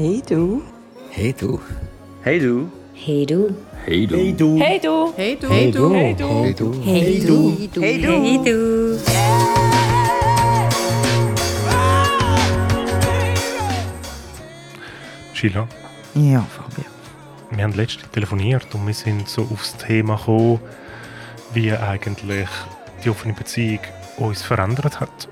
[0.00, 0.62] Hey du.
[1.10, 1.60] Hey du.
[2.24, 2.70] Hey du.
[2.94, 3.54] Hey du.
[3.84, 4.24] Hey du.
[4.24, 4.56] Hey du.
[4.58, 5.12] Hey du.
[5.14, 5.50] Hey du.
[5.50, 5.90] Hey du.
[5.92, 6.14] Hey
[6.54, 6.72] du.
[6.82, 7.82] Hey du.
[7.82, 8.10] Hey du.
[8.10, 8.98] Hey du.
[15.34, 15.68] Sheila,
[16.14, 16.84] Ja, Fabio.
[17.50, 20.60] wir haben letztens telefoniert und wir sind so aufs Thema gekommen,
[21.52, 22.48] wie eigentlich
[23.04, 23.80] die offene Beziehung
[24.18, 25.28] uns verändert hat.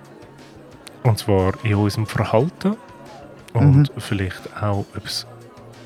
[1.05, 2.77] Und zwar in unserem Verhalten
[3.59, 5.27] und vielleicht auch, ob es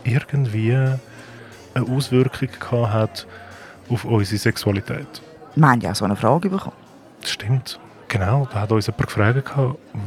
[0.05, 3.27] irgendwie eine Auswirkung gehabt hat
[3.89, 5.23] auf unsere Sexualität.
[5.55, 6.77] Wir haben ja so eine Frage bekommen.
[7.21, 7.79] Das stimmt.
[8.09, 9.51] Genau, da hat uns jemand gefragt,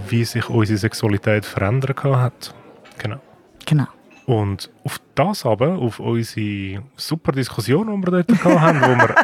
[0.10, 2.54] wie sich unsere Sexualität verändert hat.
[2.98, 3.18] Genau.
[3.66, 3.88] Genau.
[4.26, 9.16] Und auf das aber, auf unsere super Diskussion, die wir dort haben, wo wir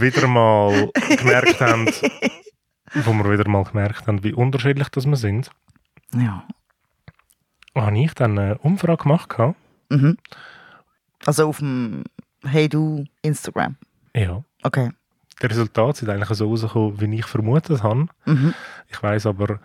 [0.00, 1.86] wieder mal gemerkt haben,
[2.94, 5.50] wo wir wieder mal gemerkt haben, wie unterschiedlich das wir sind,
[6.14, 6.44] Ja.
[7.74, 9.36] habe ich dann eine Umfrage gemacht.
[9.90, 10.16] Mhm.
[11.26, 12.04] Also auf dem
[12.44, 13.76] Hey du Instagram.
[14.14, 14.42] Ja.
[14.62, 14.90] Okay.
[15.42, 18.06] Die Resultate sind eigentlich so rausgekommen, wie ich vermutet habe.
[18.24, 18.54] Mhm.
[18.88, 19.60] Ich weiß aber,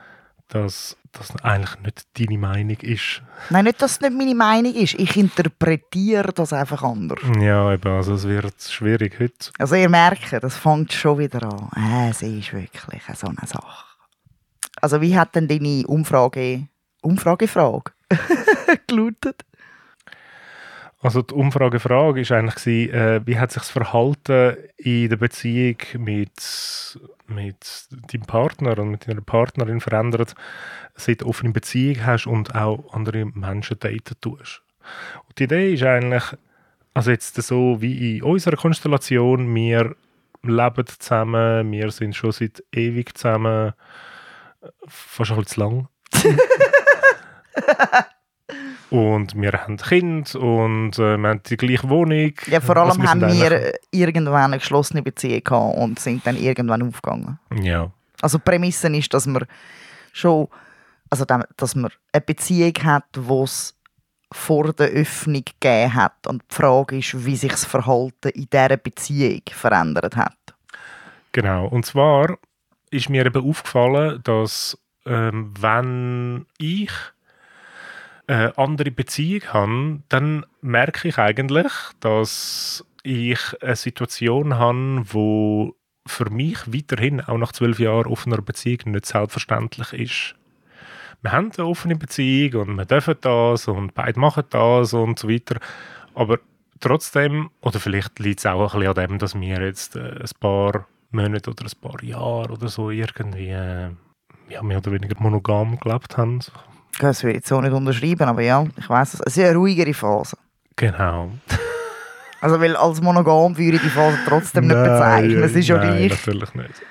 [0.48, 3.22] dass das eigentlich nicht deine Meinung ist.
[3.50, 4.96] Nein, nicht, dass es nicht meine Meinung ist.
[4.96, 7.20] Ich interpretiere das einfach anders.
[7.40, 9.52] Ja, eben, also es wird schwierig heute.
[9.58, 11.70] Also ihr merkt, das fängt schon wieder an.
[11.76, 13.93] Äh, es ist wirklich so eine Sache.
[14.84, 16.68] Also wie hat denn deine Umfrage,
[17.02, 17.94] Umfragefrage
[18.88, 19.46] gelautet?
[21.00, 27.00] Also die Umfragefrage ist eigentlich äh, wie hat sich das Verhalten in der Beziehung mit,
[27.28, 30.36] mit deinem Partner und mit deiner Partnerin verändert,
[30.96, 34.64] seit du offene Beziehung hast und auch andere Menschen daten tust.
[35.30, 36.24] Und die Idee ist eigentlich,
[36.94, 39.96] also jetzt so wie in unserer Konstellation, wir
[40.42, 43.72] leben zusammen, wir sind schon seit ewig zusammen,
[44.88, 45.88] fast ein bisschen zu lang.
[48.90, 52.34] Und wir haben Kind und äh, wir haben die gleiche Wohnung.
[52.46, 56.26] Ja, vor Also allem haben sind wir eigentlich- irgendwann eine geschlossene Beziehung gehabt und sind
[56.28, 57.40] dann irgendwann aufgegangen.
[57.60, 57.90] Ja,
[58.22, 59.46] Also die Prämisse ist, dass man
[60.12, 60.48] schon,
[61.10, 61.26] also
[61.58, 63.76] dass man eine Beziehung hat, wo es
[64.32, 68.78] vor der Öffnung gegeben hat und die Frage ist, wie sich das Verhalten in dieser
[68.78, 70.38] Beziehung verändert hat.
[71.32, 71.66] genau.
[71.68, 72.38] Und zwar
[72.94, 76.92] ist mir eben aufgefallen, dass ähm, wenn ich
[78.28, 86.30] eine andere Beziehung habe, dann merke ich eigentlich, dass ich eine Situation habe, wo für
[86.30, 90.36] mich weiterhin auch nach zwölf Jahren offener Beziehung nicht selbstverständlich ist.
[91.22, 95.30] Wir haben eine offene Beziehung und wir dürfen das und beide machen das und so
[95.30, 95.58] weiter.
[96.16, 96.40] Aber
[96.80, 100.30] trotzdem, oder vielleicht liegt es auch ein bisschen an dem, dass wir jetzt äh, ein
[100.40, 103.90] paar Monate oder ein paar Jahre oder so irgendwie äh,
[104.50, 106.40] ja, mehr oder weniger monogam gelebt haben.
[107.00, 109.20] Das will ich jetzt so nicht unterschreiben, aber ja, ich weiß es.
[109.22, 110.38] Es ist eine ruhigere Phase.
[110.76, 111.32] Genau.
[112.42, 115.44] Also, weil als monogam würde ich die Phase trotzdem nicht bezeichnen.
[115.44, 116.82] Es ist ja nein, natürlich nicht.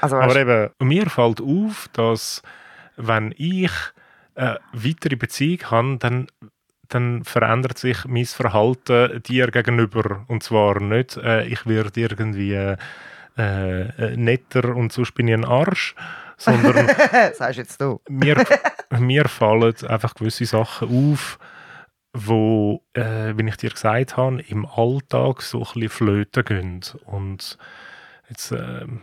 [0.00, 2.42] Also, Aber eben, mir fällt auf, dass
[2.96, 3.70] wenn ich
[4.34, 6.26] eine weitere Beziehung habe, dann,
[6.88, 10.24] dann verändert sich mein Verhalten dir gegenüber.
[10.28, 12.74] Und zwar nicht, äh, ich werde irgendwie
[13.36, 15.94] äh, äh, netter und sonst bin ich ein Arsch,
[16.36, 16.88] sondern
[17.34, 18.00] sagst jetzt du.
[18.08, 18.44] mir,
[18.98, 21.38] mir fallen einfach gewisse Sachen auf,
[22.12, 26.80] wo, äh, wie ich dir gesagt habe, im Alltag so ein bisschen flöten gehen.
[27.06, 27.56] Und
[28.28, 29.00] jetzt ähm,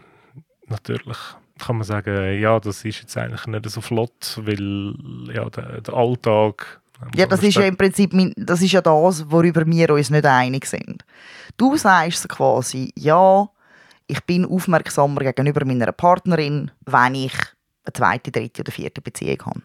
[0.68, 1.18] natürlich
[1.58, 4.94] kann man sagen, ja, das ist jetzt eigentlich nicht so flott, weil
[5.34, 6.82] ja, der, der Alltag...
[7.16, 10.26] Ja, das ist ja im Prinzip mein, das ist ja das, worüber wir uns nicht
[10.26, 11.04] einig sind.
[11.58, 13.50] Du sagst quasi, ja,
[14.10, 17.34] ich bin aufmerksamer gegenüber meiner Partnerin, wenn ich
[17.86, 19.62] eine zweite, dritte oder vierte Beziehung habe.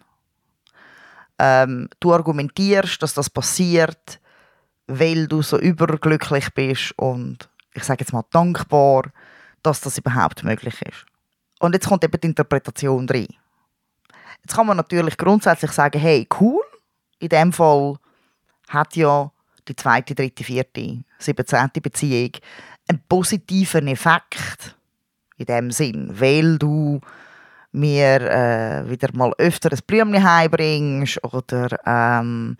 [1.39, 4.21] Ähm, du argumentierst, dass das passiert,
[4.87, 9.05] weil du so überglücklich bist und ich sage jetzt mal dankbar,
[9.63, 11.07] dass das überhaupt möglich ist.
[11.59, 13.35] Und jetzt kommt eben die Interpretation rein.
[14.43, 16.63] Jetzt kann man natürlich grundsätzlich sagen, hey, cool,
[17.19, 17.97] in dem Fall
[18.69, 19.33] hat ja
[19.67, 22.33] die zweite, dritte, vierte, siebzehnte Beziehung
[22.89, 24.77] einen positiven Effekt
[25.37, 27.01] in dem Sinn, weil du
[27.73, 32.57] mir äh, wieder mal öfter ein Blümchen heimbringst oder ähm,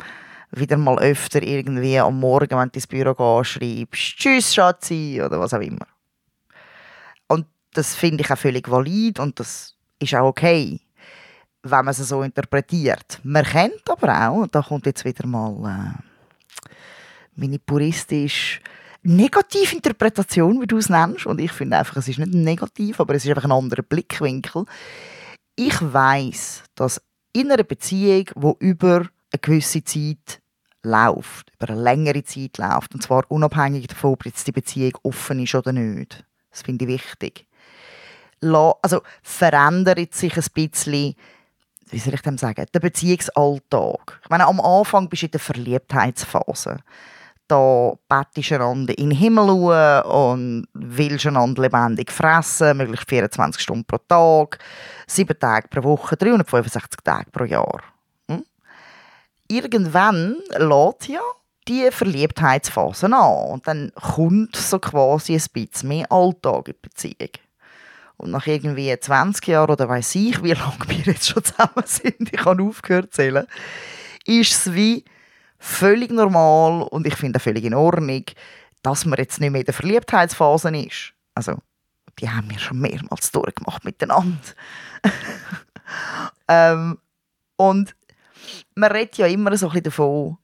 [0.51, 5.39] wieder mal öfter irgendwie am Morgen, wenn du ins Büro gehst, schreibst «Tschüss, Schatzi» oder
[5.39, 5.87] was auch immer.
[7.29, 10.81] Und das finde ich auch völlig valid und das ist auch okay
[11.65, 13.21] wenn man es so interpretiert.
[13.23, 16.71] Man kennt aber auch, und da kommt jetzt wieder mal äh,
[17.35, 18.61] meine puristische
[19.05, 21.27] negative Interpretation, wie du es nennst.
[21.27, 24.65] Und ich finde einfach, es ist nicht negativ, aber es ist einfach ein anderer Blickwinkel.
[25.57, 27.01] Ich weiß, dass
[27.33, 28.97] in einer Beziehung, wo über
[29.33, 30.41] eine gewisse Zeit
[30.83, 35.41] läuft, über eine längere Zeit läuft, und zwar unabhängig davon, ob jetzt die Beziehung offen
[35.41, 36.25] ist oder nicht.
[36.51, 37.47] Das finde ich wichtig.
[38.41, 41.15] Also verändert sich ein bisschen,
[41.91, 44.21] wie soll ich dem sagen, der Beziehungsalltag.
[44.23, 46.79] Ich meine, am Anfang bist du in der Verliebtheitsphase.
[47.47, 53.99] Da bettest einander in den Himmel und willst einander lebendig fressen, möglichst 24 Stunden pro
[54.09, 54.59] Tag,
[55.07, 57.83] 7 Tage pro Woche, 365 Tage pro Jahr
[59.49, 61.21] irgendwann lädt ja
[61.69, 67.31] die Verliebtheitsphase an und dann kommt so quasi ein bisschen mehr Alltag in die Beziehung.
[68.17, 72.33] Und nach irgendwie 20 Jahren oder weiß ich, wie lange wir jetzt schon zusammen sind,
[72.33, 73.47] ich habe aufgehört zu zählen,
[74.27, 75.05] ist es wie
[75.65, 78.25] völlig normal und ich finde völlig in Ordnung,
[78.83, 81.15] dass man jetzt nicht mehr in der Verliebtheitsphase ist.
[81.35, 81.57] Also,
[82.19, 84.39] die haben wir schon mehrmals durchgemacht miteinander.
[86.49, 86.99] ähm,
[87.57, 87.97] und
[88.75, 90.37] man redet ja immer so ein bisschen davon,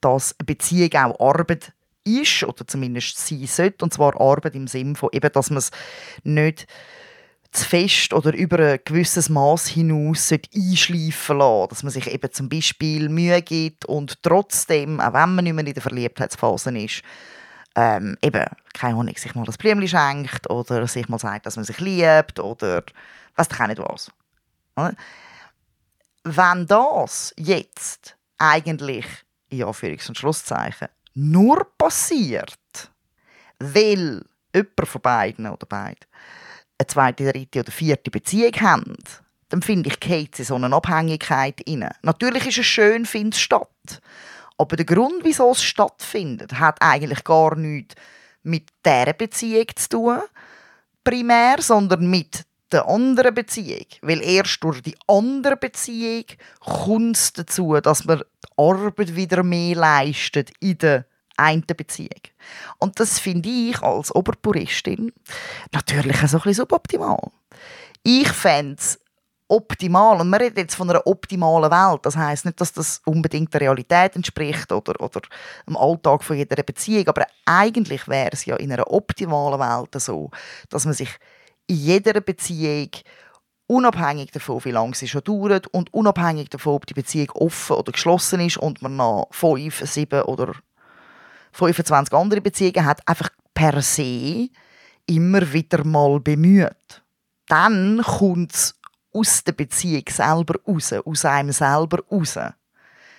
[0.00, 1.72] dass eine Beziehung auch Arbeit
[2.04, 3.84] ist oder zumindest sein sollte.
[3.84, 5.72] Und zwar Arbeit im Sinne von, eben, dass man es
[6.22, 6.66] nicht
[7.54, 12.48] zu fest oder über ein gewisses Maß hinaus einschleifen lassen Dass man sich eben zum
[12.48, 17.02] Beispiel Mühe gibt und trotzdem, auch wenn man nicht mehr in der Verliebtheitsphase ist,
[17.76, 21.64] ähm, eben, keine Ahnung, sich mal das Blümchen schenkt oder sich mal sagt, dass man
[21.64, 22.82] sich liebt oder
[23.36, 24.10] weiß ich auch nicht was.
[26.24, 29.06] Wenn das jetzt eigentlich,
[29.50, 32.58] in Anführungs- und Schlusszeichen, nur passiert,
[33.58, 36.00] weil jemand von beiden oder beide
[36.78, 38.96] eine zweite, dritte oder vierte Beziehung haben,
[39.48, 41.88] dann finde ich, geht in so eine Abhängigkeit rein.
[42.02, 44.00] Natürlich ist es schön, findet es statt.
[44.58, 47.94] Aber der Grund, wieso es stattfindet, hat eigentlich gar nichts
[48.42, 50.18] mit dieser Beziehung zu tun,
[51.02, 53.86] primär, sondern mit der anderen Beziehung.
[54.02, 56.24] Weil erst durch die andere Beziehung
[56.60, 61.06] kommt es dazu, dass man die Arbeit wieder mehr leistet in der
[61.36, 62.20] einen Beziehung.
[62.78, 65.12] Und das finde ich als Oberpuristin
[65.72, 67.30] natürlich ein bisschen suboptimal.
[68.02, 69.00] Ich fände es
[69.48, 73.52] optimal, und man redet jetzt von einer optimalen Welt, das heißt nicht, dass das unbedingt
[73.52, 75.20] der Realität entspricht oder, oder
[75.66, 80.30] dem Alltag von jeder Beziehung, aber eigentlich wäre es ja in einer optimalen Welt so,
[80.70, 81.10] dass man sich
[81.66, 82.90] in jeder Beziehung,
[83.66, 87.92] unabhängig davon, wie lange sie schon dauert und unabhängig davon, ob die Beziehung offen oder
[87.92, 90.54] geschlossen ist und man noch fünf, sieben oder
[91.54, 94.48] 25 andere Beziehungen hat, einfach per se
[95.06, 97.02] immer wieder mal bemüht.
[97.46, 98.74] Dann kommt es
[99.12, 102.34] aus der Beziehung selber raus, aus einem selber raus.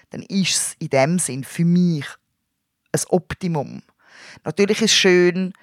[0.09, 2.05] Dann ist es in dem Sinn für mich
[2.91, 3.81] ein Optimum.
[4.43, 5.53] Natürlich ist es schön,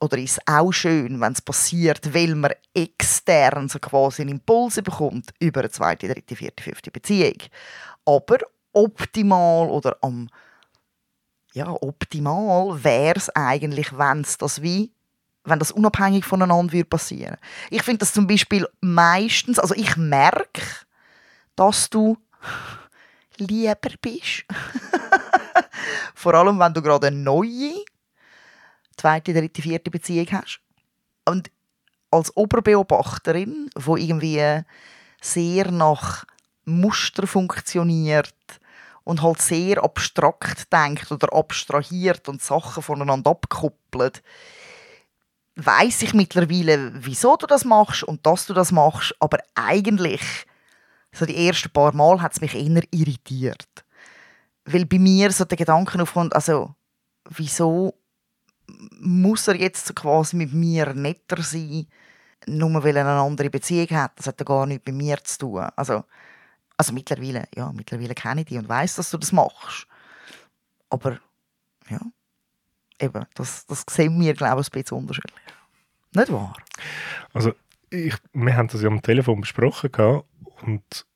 [0.00, 5.30] oder ist auch schön, wenn es passiert, weil man extern so quasi einen Impuls bekommt
[5.38, 7.36] über eine zweite, dritte, vierte, fünfte Beziehung.
[8.06, 8.38] Aber
[8.72, 10.28] optimal oder am
[11.52, 14.92] ja, optimal wäre es eigentlich, wenn es das wie
[15.44, 17.36] wenn das unabhängig voneinander würde passieren.
[17.70, 20.62] Ich finde das zum Beispiel meistens, also ich merke,
[21.56, 22.16] dass du
[23.38, 24.44] lieber bist.
[26.14, 27.72] Vor allem, wenn du gerade eine neue
[28.96, 30.60] zweite, dritte, vierte Beziehung hast.
[31.24, 31.50] Und
[32.10, 34.62] als Oberbeobachterin, wo irgendwie
[35.22, 36.24] sehr nach
[36.64, 38.34] Muster funktioniert
[39.04, 44.22] und halt sehr abstrakt denkt oder abstrahiert und Sachen voneinander abkoppelt,
[45.56, 50.22] weiß ich mittlerweile, wieso du das machst und dass du das machst, aber eigentlich
[51.12, 53.68] so die ersten paar Mal hat es mich eher irritiert,
[54.64, 56.74] weil bei mir so der Gedanke aufkommt, also
[57.28, 57.94] wieso
[59.00, 61.86] muss er jetzt quasi mit mir netter sein,
[62.46, 64.12] nur weil er eine andere Beziehung hat.
[64.16, 65.68] Das hat ja gar nichts mit mir zu tun.
[65.76, 66.04] Also,
[66.80, 69.86] also mittlerweile, ja, mittlerweile kenne ich dich und weiß, dass du das machst.
[70.88, 71.18] Aber
[71.90, 72.00] ja,
[72.98, 75.34] eben, das, das sehen wir, glaube ich, ein bisschen unterschiedlich.
[76.14, 76.56] Nicht wahr?
[77.34, 77.52] Also,
[77.90, 80.22] ich, wir haben das ja am Telefon besprochen
[80.62, 81.06] und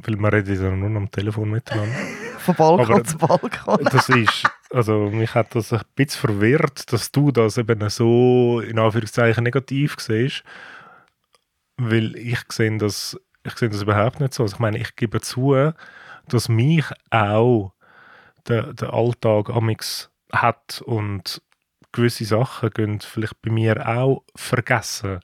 [0.00, 1.96] weil wir reden ja nur am Telefon miteinander.
[2.38, 3.84] Von Balkon Aber zu Balkon.
[3.84, 8.78] das ist, also mich hat das ein bisschen verwirrt, dass du das eben so in
[8.78, 10.44] Anführungszeichen negativ siehst,
[11.76, 13.18] weil ich sehe das,
[13.48, 14.44] ich sehe das überhaupt nicht so.
[14.44, 15.72] Also ich meine, ich gebe zu,
[16.28, 17.72] dass mich auch
[18.46, 21.42] der, der Alltag amix hat und
[21.92, 25.20] gewisse Sachen gehen vielleicht bei mir auch vergessen.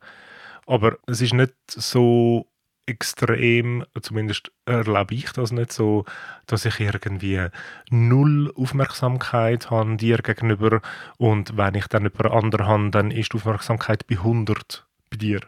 [0.66, 2.48] Aber es ist nicht so
[2.86, 6.04] extrem, zumindest erlebe ich das nicht so,
[6.46, 7.48] dass ich irgendwie
[7.90, 10.82] null Aufmerksamkeit habe dir gegenüber
[11.16, 15.40] und wenn ich dann jemand anderen habe, dann ist die Aufmerksamkeit bei 100 bei dir.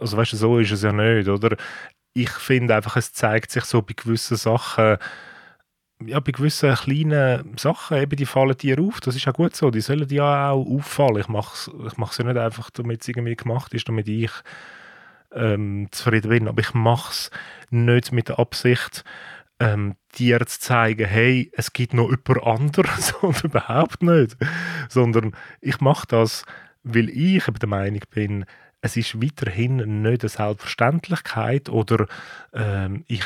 [0.00, 1.56] Also weißt du, so ist es ja nicht, oder?
[2.12, 4.98] Ich finde einfach, es zeigt sich so bei gewissen Sachen,
[6.04, 9.00] ja, bei gewissen kleinen Sachen, eben, die fallen dir auf.
[9.00, 9.70] Das ist auch gut so.
[9.70, 11.18] Die sollen dir ja auch auffallen.
[11.18, 14.32] Ich mache es ich mach's ja nicht einfach, damit es irgendwie gemacht ist, damit ich
[15.32, 16.48] ähm, zufrieden bin.
[16.48, 17.30] Aber ich mache es
[17.70, 19.04] nicht mit der Absicht,
[19.58, 24.36] ähm, dir zu zeigen, hey, es gibt noch jemand anderes, sondern überhaupt nicht.
[24.88, 26.44] Sondern ich mache das,
[26.82, 28.46] weil ich eben der Meinung bin,
[28.80, 32.06] es ist weiterhin nicht eine Selbstverständlichkeit oder
[32.52, 33.24] ähm, ich,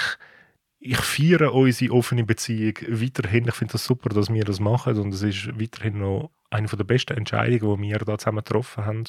[0.79, 3.49] ich feiere unsere offene Beziehung weiterhin.
[3.49, 6.85] Ich finde das super, dass wir das machen und es ist weiterhin noch eine der
[6.85, 9.05] besten Entscheidungen, die wir da zusammen getroffen haben.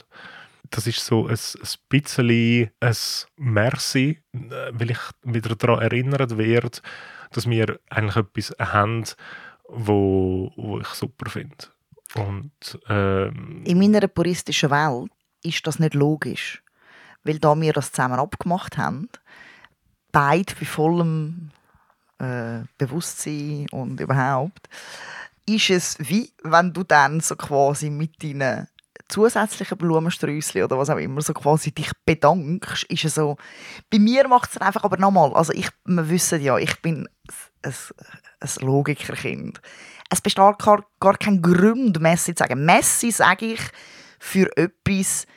[0.71, 2.95] Das ist so ein, ein bisschen ein
[3.37, 6.79] Merci, weil ich wieder daran erinnert werde,
[7.31, 9.03] dass wir eigentlich etwas haben,
[9.67, 11.55] wo, wo ich super finde.
[12.15, 15.11] Und, ähm, In meiner puristischen Welt
[15.45, 16.61] ist das nicht logisch.
[17.23, 19.09] Weil da wir das zusammen abgemacht haben,
[20.11, 21.51] beide bei vollem
[22.19, 24.69] äh, Bewusstsein und überhaupt,
[25.45, 28.67] ist es wie, wenn du dann so quasi mit deinen
[29.07, 33.37] zusätzlichen Blumensträußchen oder was auch immer so quasi dich bedankst, ist es so,
[33.91, 37.07] bei mir macht es einfach aber nochmal, also ich, wir wissen ja, ich bin
[37.61, 37.73] ein,
[38.39, 39.61] ein Logikerkind.
[40.09, 42.65] Es besteht gar, gar kein Grund, Messi zu sagen.
[42.65, 43.61] Messi sage ich
[44.25, 45.27] für etwas,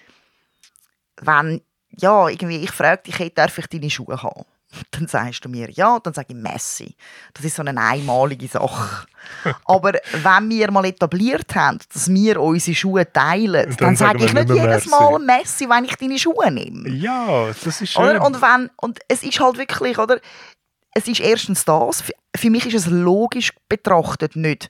[1.21, 4.45] wenn, ja, irgendwie, ich frage dich, hey, darf ich deine Schuhe haben?
[4.91, 6.95] Dann sagst du mir ja, dann sage ich Messi.
[7.33, 9.07] Das ist so eine einmalige Sache.
[9.65, 14.35] Aber wenn wir mal etabliert haben, dass wir unsere Schuhe teilen, dann, Dann sage ich
[14.35, 14.87] nicht jedes.
[14.87, 16.91] Mal Messi, wenn ich deine Schuhe nehme.
[16.91, 18.03] ja, das ist schön.
[18.03, 18.27] Oder?
[18.27, 20.21] Und, wenn, und es ist halt wirklich, oder?
[20.95, 22.05] Es ist erstens das,
[22.37, 24.69] für mich ist es logisch betrachtet nicht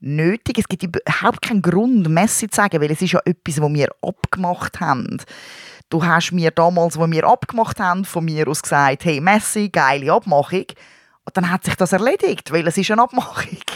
[0.00, 0.58] nötig.
[0.58, 3.88] Es gibt überhaupt keinen Grund, Messi zu sagen, weil es ist ja etwas, was wir
[4.02, 5.18] abgemacht haben.
[5.88, 10.12] Du hast mir damals, wo wir abgemacht haben, von mir aus gesagt, hey Messi, geile
[10.12, 10.66] Abmachung.
[11.24, 13.58] Und dann hat sich das erledigt, weil es ist eine Abmachung.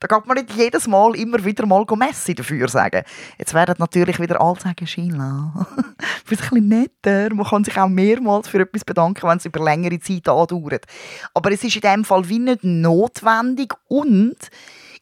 [0.00, 3.02] Da kann man nicht jedes Mal immer wieder mal Messi dafür sagen.
[3.36, 5.82] Jetzt werden natürlich wieder alle sagen, Sheila, du
[6.30, 7.34] bist ein bisschen netter.
[7.34, 10.86] Man kann sich auch mehrmals für etwas bedanken, wenn es über längere Zeit andauert.
[11.34, 14.36] Aber es ist in dem Fall wie nicht notwendig und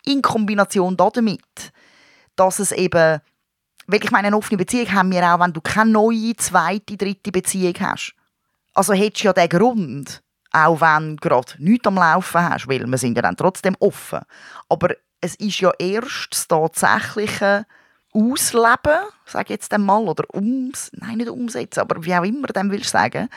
[0.06, 1.73] in Kombination damit,
[2.37, 3.20] dass es eben,
[3.87, 7.32] weil ich meine, eine offene Beziehung haben wir auch, wenn du keine neue, zweite, dritte
[7.32, 8.14] Beziehung hast.
[8.75, 12.87] Also hättest du ja den Grund, auch wenn du gerade nichts am Laufen hast, weil
[12.87, 14.20] wir sind ja dann trotzdem offen.
[14.68, 17.66] Aber es ist ja erst das tatsächliche
[18.12, 22.52] Ausleben, sage ich jetzt einmal, oder ums, nein, nicht umsetzen, aber wie auch immer du
[22.52, 23.28] dem willst sagen,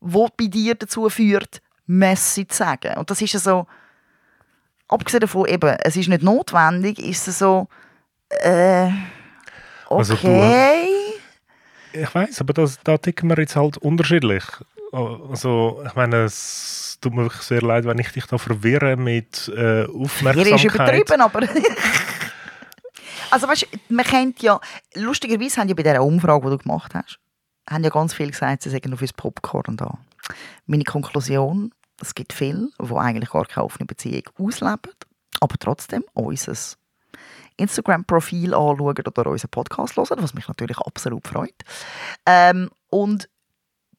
[0.00, 2.96] wo bei dir dazu führt, Messi zu sagen.
[2.96, 3.66] Und das ist ja so,
[4.88, 7.68] abgesehen davon eben, es ist nicht notwendig, ist es so,
[8.28, 8.86] äh,
[9.88, 9.98] okay.
[9.98, 14.44] Also du- Ich weiß, aber das, da ticken wir jetzt halt unterschiedlich.
[14.92, 19.48] Also, ich meine, es tut mir wirklich sehr leid, wenn ich dich da verwirre mit
[19.48, 20.56] äh, Hier Aufmerksamkeit.
[20.56, 21.40] ist übertrieben, aber.
[23.30, 24.60] also, weißt du, man kennt ja.
[24.94, 27.18] Lustigerweise haben ja bei dieser Umfrage, die du gemacht hast,
[27.68, 29.98] haben ja ganz viele gesagt, sie sagen auf uns Popcorn da.
[30.66, 34.92] Meine Konklusion: Es gibt viele, die eigentlich gar keine offene Beziehung ausleben,
[35.40, 36.76] aber trotzdem unser
[37.56, 41.54] Instagram-Profil anschauen oder unseren Podcast hören, was mich natürlich absolut freut.
[42.26, 43.28] Ähm, und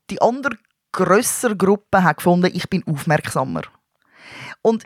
[0.09, 0.57] die andere
[0.91, 3.63] grössere Gruppe hat gefunden, ich bin aufmerksamer.
[4.61, 4.85] Und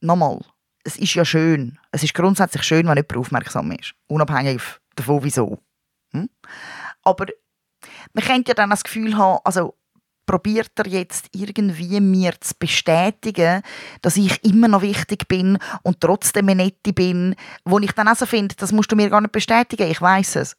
[0.00, 0.40] nochmal,
[0.84, 1.78] es ist ja schön.
[1.90, 3.94] Es ist grundsätzlich schön, wenn jemand aufmerksam ist.
[4.08, 4.62] Unabhängig
[4.96, 5.58] davon, wieso.
[6.12, 6.28] Hm?
[7.02, 7.26] Aber
[8.12, 9.74] man könnte ja dann das Gefühl haben, also
[10.32, 13.60] probiert er jetzt irgendwie mir zu bestätigen,
[14.00, 17.34] dass ich immer noch wichtig bin und trotzdem eine Nette bin,
[17.66, 20.56] wo ich dann also finde, das musst du mir gar nicht bestätigen, ich weiß es.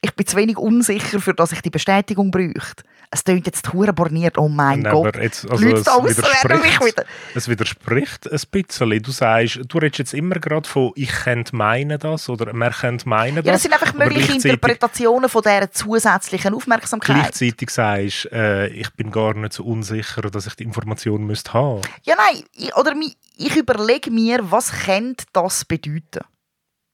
[0.00, 2.82] Ich bin zu wenig unsicher, für dass ich die Bestätigung bräuchte.
[3.14, 5.16] Es klingt jetzt hure borniert, oh mein Nein, Gott.
[5.16, 7.04] jetzt, also Leute es widerspricht, wieder...
[7.34, 9.02] es widerspricht ein bisschen.
[9.02, 13.06] Du sagst, du redest jetzt immer gerade von «ich könnte meinen das» oder «man könnte
[13.06, 13.44] meinen das».
[13.44, 17.16] Ja, das sind einfach mögliche Interpretationen von dieser zusätzlichen Aufmerksamkeit.
[17.16, 21.82] Gleichzeitig sagst äh, ich bin gar nicht so unsicher, dass ich die Information müsste haben.
[22.04, 22.94] Ja, nein, ich, oder
[23.36, 26.24] ich überlege mir, was könnte das bedeuten?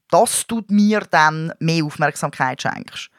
[0.09, 3.09] Dass du mir dann mehr Aufmerksamkeit schenkst.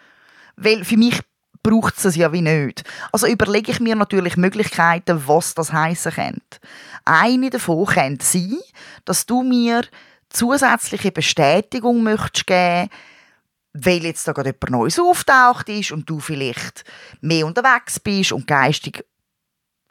[0.56, 1.20] Weil für mich
[1.62, 2.84] braucht es ja wie nicht.
[3.12, 6.58] Also überlege ich mir natürlich Möglichkeiten, was das heißen könnte.
[7.04, 8.58] Eine davon könnte sein,
[9.04, 9.82] dass du mir
[10.30, 12.88] zusätzliche Bestätigung möchtest geben
[13.72, 16.84] weil jetzt da gerade jemand Neues auftaucht ist und du vielleicht
[17.20, 19.04] mehr unterwegs bist und geistig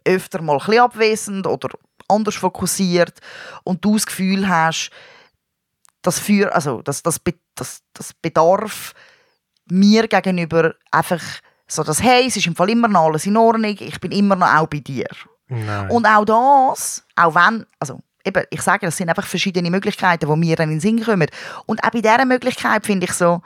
[0.06, 1.70] öfter mal ein bisschen abwesend oder
[2.08, 3.20] anders fokussiert
[3.63, 4.91] und du das Gefühl hast,
[6.01, 7.20] dass für, also das, das,
[7.56, 8.94] das, das Bedarf
[9.70, 11.22] mir gegenüber einfach
[11.68, 14.36] so, dass hey, es ist im Fall immer noch alles in Ordnung, ich bin immer
[14.36, 15.08] noch auch bei dir.
[15.48, 15.89] Nein.
[15.89, 20.36] Und auch das, auch wenn, also eben, ich sage, das sind einfach verschiedene Möglichkeiten, die
[20.36, 21.27] mir dann in den Sinn kommen.
[21.65, 23.41] Und auch bei dieser Möglichkeit finde ich so,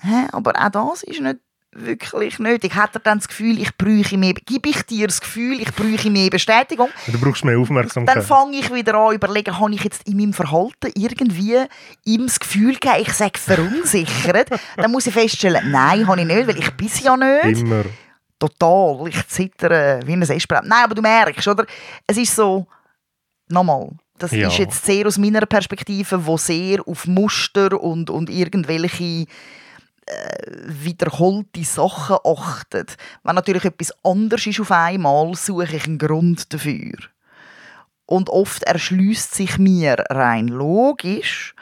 [0.00, 1.38] hä, aber auch das ist nicht
[1.72, 2.74] wirklich nötig.
[2.74, 6.10] Hat er dann das Gefühl, ich bräuche mehr, gebe ich dir das Gefühl, ich bräuche
[6.10, 6.88] mehr Bestätigung?
[7.06, 8.16] Du brauchst mehr Aufmerksamkeit.
[8.16, 11.58] Dann fange ich wieder an überlegen, habe ich jetzt in meinem Verhalten irgendwie
[12.04, 14.48] ihm das Gefühl gegeben, ich sage verunsichert?
[14.76, 17.60] dann muss ich feststellen, nein, habe ich nicht, weil ich bin ja nicht.
[17.60, 17.84] Immer.
[18.38, 20.64] Total, ich zittere wie ein Essbrett.
[20.64, 21.66] Nein, aber du merkst, oder?
[22.06, 22.66] Es ist so,
[23.48, 24.48] nochmal, das Ja.
[24.48, 29.26] ist jetzt sehr aus meiner Perspektive, wo sehr auf Muster und, und irgendwelche
[30.66, 32.96] wiederholte Sachen achtet.
[33.22, 36.96] Wenn natürlich etwas anders ist auf einmal, suche ich einen Grund dafür.
[38.06, 41.54] Und oft erschließt sich mir rein logisch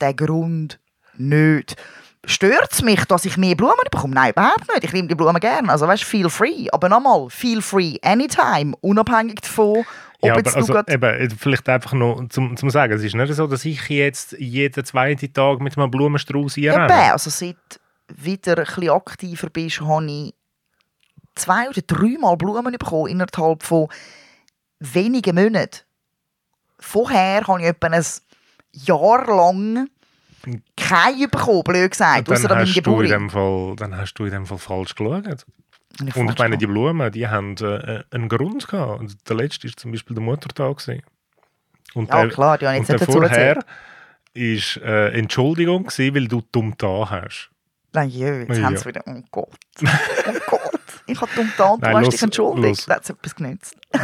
[0.00, 0.80] der Grund
[1.16, 1.76] nicht.
[2.24, 4.14] Stört es mich, dass ich mehr Blumen bekomme?
[4.14, 4.84] Nein, überhaupt nicht.
[4.84, 5.68] Ich nehme die Blumen gerne.
[5.70, 6.68] Also weißt, feel free.
[6.70, 9.84] Aber nochmal, feel free anytime, unabhängig davon,
[10.20, 13.48] ob Ja, aber also, eben, vielleicht einfach noch zum, zum Sagen, es ist nicht so,
[13.48, 17.12] dass ich jetzt jeden zweiten Tag mit einem Blumenstrauß Eben, einrenne.
[17.12, 17.56] also seit
[18.16, 20.34] wieder ein bisschen aktiver bist, habe ich
[21.34, 23.88] zwei oder dreimal Blumen bekommen innerhalb von
[24.80, 25.80] wenigen Monaten.
[26.78, 28.04] Vorher habe ich etwa ein
[28.72, 29.88] Jahr lang
[30.76, 33.30] keine bekommen, blöd gesagt, außer an meinem Geburt.
[33.30, 35.46] Fall, dann hast du in dem Fall falsch geschaut.
[36.00, 36.66] Und ich falsch meine, die.
[36.66, 39.00] Blumen, die haben äh, einen Grund gehabt.
[39.00, 40.78] Und der letzte war zum Beispiel der Muttertag.
[40.78, 41.02] gewesen.
[41.94, 43.56] Und Ja, der, klar, die habe ich und jetzt nicht dazu vorher
[44.34, 44.82] erzählt.
[44.82, 47.51] war äh, Entschuldigung, gewesen, weil du dumm da hast.
[47.94, 49.02] Nein, jö, jetzt haben sie wieder...
[49.06, 49.48] Oh Gott.
[49.82, 49.86] Oh
[50.46, 50.70] Gott.
[51.06, 52.88] Ich habe dumm getan, du hast dich entschuldigt.
[52.88, 53.76] Das hat etwas genützt.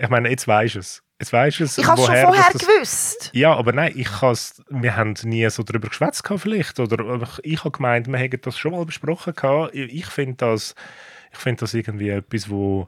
[0.00, 1.02] Ich meine, jetzt weisst du es.
[1.18, 3.30] Jetzt weisst du es, Ich habe es schon vorher das- das- gewusst.
[3.32, 6.78] Ja, aber nein, ich has, wir haben nie so darüber geschwätzt vielleicht.
[6.78, 9.74] Oder ich habe gemeint, wir hätten das schon mal besprochen gehabt.
[9.74, 10.76] Ich finde das,
[11.32, 12.86] ich finde das irgendwie etwas, wo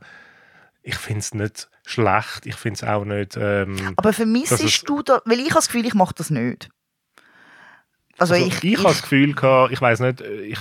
[0.82, 2.46] ich finde es nicht schlecht.
[2.46, 3.36] Ich finde es auch nicht.
[3.36, 5.20] Ähm, Aber vermissest Das ist- du da...
[5.24, 6.70] Weil ich habe das Gefühl, ich mache das nicht.
[8.20, 8.62] Also, also ich...
[8.62, 10.58] ich, habe das Gefühl gehabt, ich weiß nicht, äh, ich,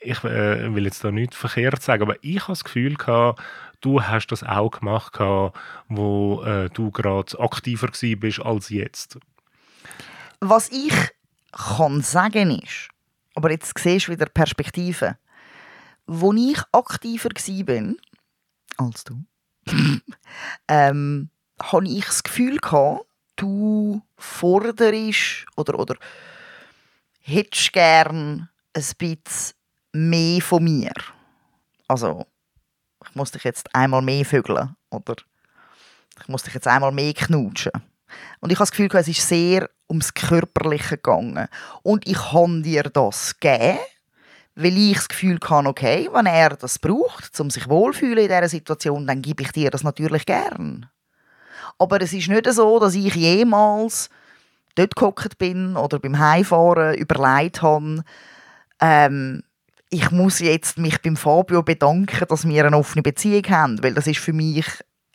[0.00, 3.40] ich äh, will jetzt da nichts verkehrt sagen, aber ich habe das Gefühl gehabt,
[3.80, 5.58] du hast das auch gemacht gehabt,
[5.88, 9.18] wo äh, du gerade aktiver gewesen bist als jetzt.
[10.40, 10.94] Was ich
[11.52, 12.88] kann sagen ist,
[13.34, 15.18] aber jetzt siehst du wieder Perspektive,
[16.06, 17.94] wo ich aktiver war
[18.78, 19.24] als du,
[20.68, 21.30] ähm,
[21.60, 23.04] habe ich das Gefühl gehabt,
[23.36, 25.96] du forderst oder, oder
[27.28, 29.54] hättest gern ein bisschen
[29.92, 30.92] mehr von mir.
[31.86, 32.26] Also,
[33.04, 35.14] ich muss dich jetzt einmal mehr vögeln oder
[36.20, 37.72] ich muss dich jetzt einmal mehr knutschen.
[38.40, 41.48] Und ich habe das Gefühl, es ist sehr ums Körperliche gegangen.
[41.82, 43.78] Und ich habe dir das gegeben,
[44.54, 48.48] weil ich das Gefühl hatte, okay, wenn er das braucht, um sich wohlzufühlen in dieser
[48.48, 50.88] Situation, dann gebe ich dir das natürlich gern.
[51.78, 54.10] Aber es ist nicht so, dass ich jemals
[54.74, 58.04] dort gehockt bin oder beim Heimfahren überlegt habe,
[58.80, 59.42] ähm,
[59.90, 64.06] ich muss jetzt mich beim Fabio bedanken, dass wir eine offene Beziehung haben, weil das
[64.06, 64.66] ist für mich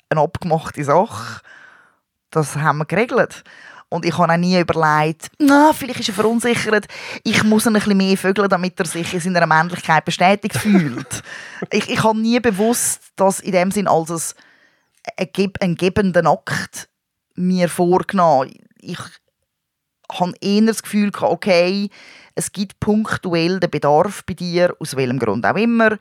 [0.09, 1.41] eine abgemachte Sache.
[2.31, 3.43] Das haben wir geregelt.
[3.89, 6.87] Und ich habe auch nie überlegt, na, vielleicht ist er verunsichert,
[7.23, 11.21] ich muss ihn ein bisschen mehr vögeln, damit er sich in seiner Männlichkeit bestätigt fühlt.
[11.69, 14.35] ich, ich habe nie bewusst das in dem Sinn als
[15.15, 16.89] ein, ein gebenden Akt
[17.35, 18.51] mir vorgenommen.
[18.79, 18.97] Ich
[20.11, 21.89] habe eher das Gefühl, gehabt, okay,
[22.35, 25.91] es gibt punktuell den Bedarf bei dir, aus welchem Grund auch immer,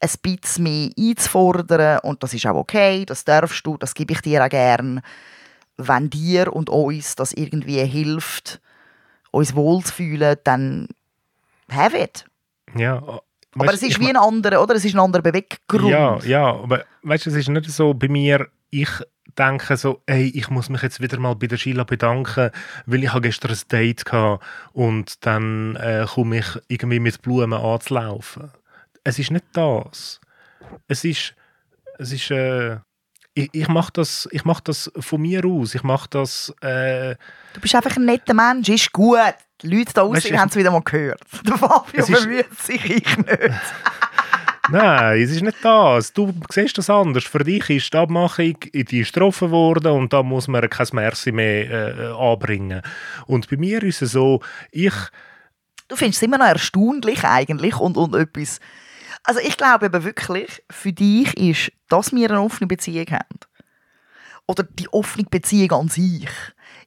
[0.00, 4.20] ein bisschen mehr einzufordern und das ist auch okay, das darfst du, das gebe ich
[4.20, 5.02] dir auch gern.
[5.76, 8.60] Wenn dir und uns das irgendwie hilft,
[9.30, 10.88] uns wohlzufühlen, dann
[11.70, 12.24] have it.
[12.74, 12.96] Ja,
[13.54, 14.74] Aber weißt, es ist wie ein anderer, oder?
[14.74, 15.88] Es ist ein anderer Beweggrund.
[15.90, 18.88] Ja, ja, aber weißt du, es ist nicht so bei mir, ich
[19.34, 22.50] denke so, ey, ich muss mich jetzt wieder mal bei der Sheila bedanken,
[22.86, 27.52] weil ich habe gestern ein Date gehabt und dann äh, komme ich irgendwie mit Blumen
[27.52, 28.50] anzulaufen.
[29.04, 30.20] Es ist nicht das.
[30.88, 31.34] Es ist,
[31.98, 32.76] es ist, äh,
[33.34, 35.74] ich, ich mache das, ich mach das von mir aus.
[35.74, 37.16] Ich mache das, äh,
[37.54, 39.18] Du bist einfach ein netter Mensch, ist gut.
[39.62, 41.20] Die Leute da außen haben es wieder mal gehört.
[41.46, 43.28] Der Fabio bemüht sich, ich nicht.
[44.70, 46.12] Nein, es ist nicht das.
[46.12, 47.24] Du siehst das anders.
[47.24, 51.32] Für dich ist die Abmachung die ist getroffen worden und da muss man kein Merci
[51.32, 52.82] mehr äh, anbringen.
[53.26, 54.94] Und bei mir ist es so, ich,
[55.92, 58.60] Du findest es immer noch erstaunlich eigentlich und, und etwas...
[59.24, 63.40] Also ich glaube eben wirklich, für dich ist, dass wir eine offene Beziehung haben,
[64.46, 66.30] oder die offene Beziehung an sich,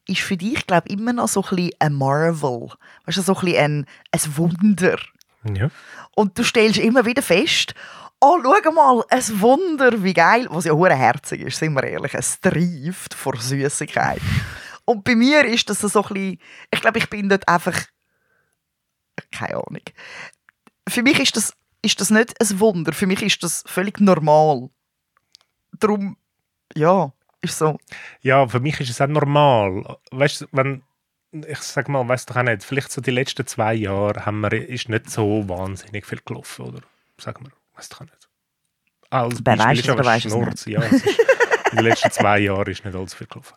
[0.08, 2.70] ist für dich, glaube ich, immer noch so ein bisschen ein Marvel.
[3.06, 4.98] Weißt du, so ein bisschen ein, ein Wunder.
[5.54, 5.70] Ja,
[6.16, 7.76] Und du stellst immer wieder fest,
[8.20, 10.48] oh, schau mal, ein Wunder, wie geil.
[10.50, 12.14] Was ja herzig ist, sind wir ehrlich.
[12.14, 14.22] Es treibt vor Süßigkeit.
[14.86, 16.40] Und bei mir ist das so ein bisschen,
[16.72, 17.80] ich glaube, ich bin dort einfach,
[19.32, 19.82] keine Ahnung.
[20.88, 24.70] Für mich ist das, ist das nicht ein Wunder, für mich ist das völlig normal.
[25.74, 26.18] Darum,
[26.76, 27.78] ja, ist so.
[28.22, 29.98] Ja, für mich ist es auch normal.
[30.12, 30.84] Weißt du, wenn
[31.48, 34.54] ich sag mal, weißt doch auch nicht, vielleicht so die letzten zwei Jahre haben wir,
[34.54, 36.80] ist nicht so wahnsinnig viel gelaufen, oder?
[37.20, 38.30] Sagen wir, weiß doch auch nicht.
[39.10, 40.82] Als Beispiel ist aber Schnurz, ja.
[40.82, 41.06] ist-
[41.72, 43.54] In den letzten zwei Jahren ist nicht allzu viel gelaufen.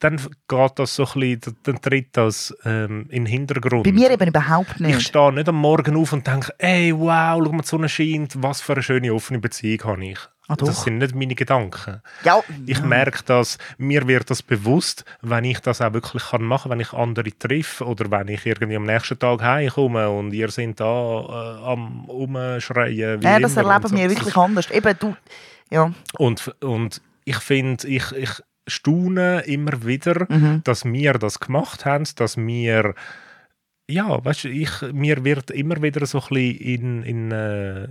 [0.00, 3.82] Dann geht das so ein bisschen, dann tritt das ähm, in den Hintergrund.
[3.84, 5.02] Bei mir eben überhaupt Ich nicht.
[5.08, 8.60] stehe nicht am Morgen auf und denke, ey, wow, schau mal, die Sonne scheint, was
[8.60, 10.18] für eine schöne offene Beziehung habe ich.
[10.50, 12.00] Ah, das sind nicht meine Gedanken.
[12.24, 16.70] Ja, Ich merke das, mir wird das bewusst, wenn ich das auch wirklich kann machen
[16.70, 20.50] kann, wenn ich andere treffe oder wenn ich irgendwie am nächsten Tag heimkomme und ihr
[20.50, 23.20] seid da äh, am Umschreien.
[23.20, 23.96] wie Ja, das erleben so.
[23.96, 24.70] wir wirklich anders.
[24.70, 25.14] Eben, du,
[25.70, 25.92] ja.
[26.16, 28.30] Und, und ich finde, ich, ich
[28.66, 30.62] staune immer wieder, Mhm.
[30.64, 32.94] dass wir das gemacht haben, dass wir
[33.90, 37.88] ja, weißt du, ich, mir wird immer wieder so ein bisschen in, in äh,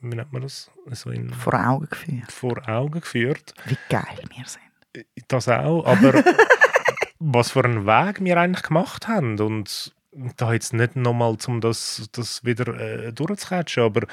[0.00, 0.70] wie nennt man das?
[0.92, 2.32] So in, Vor Augen geführt.
[2.32, 3.54] vor Augen geführt.
[3.66, 5.06] Wie geil wir sind.
[5.28, 6.22] Das auch, aber
[7.18, 9.94] was für einen Weg wir eigentlich gemacht haben und
[10.36, 14.06] da jetzt nicht nochmal, um das, das wieder äh, durchzukatschen, aber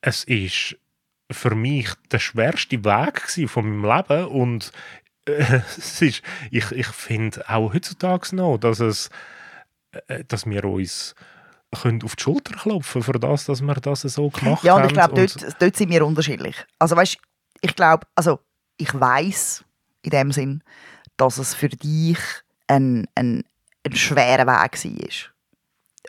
[0.00, 0.76] es ist
[1.30, 4.72] für mich der schwerste Weg von meinem Leben und
[5.26, 9.10] äh, es ist, ich, ich finde auch heutzutage noch, dass es
[10.08, 11.14] äh, dass wir uns
[11.74, 14.88] können auf die Schulter klopfen für das, dass wir das so gemacht Ja, und haben.
[14.88, 16.56] ich glaube, dort, dort sind wir unterschiedlich.
[16.78, 17.18] Also weißt,
[17.60, 18.40] ich glaube, also
[18.76, 19.64] ich weiß
[20.02, 20.62] in dem Sinn,
[21.16, 22.18] dass es für dich
[22.66, 23.44] ein, ein,
[23.84, 25.34] ein schwerer Weg war.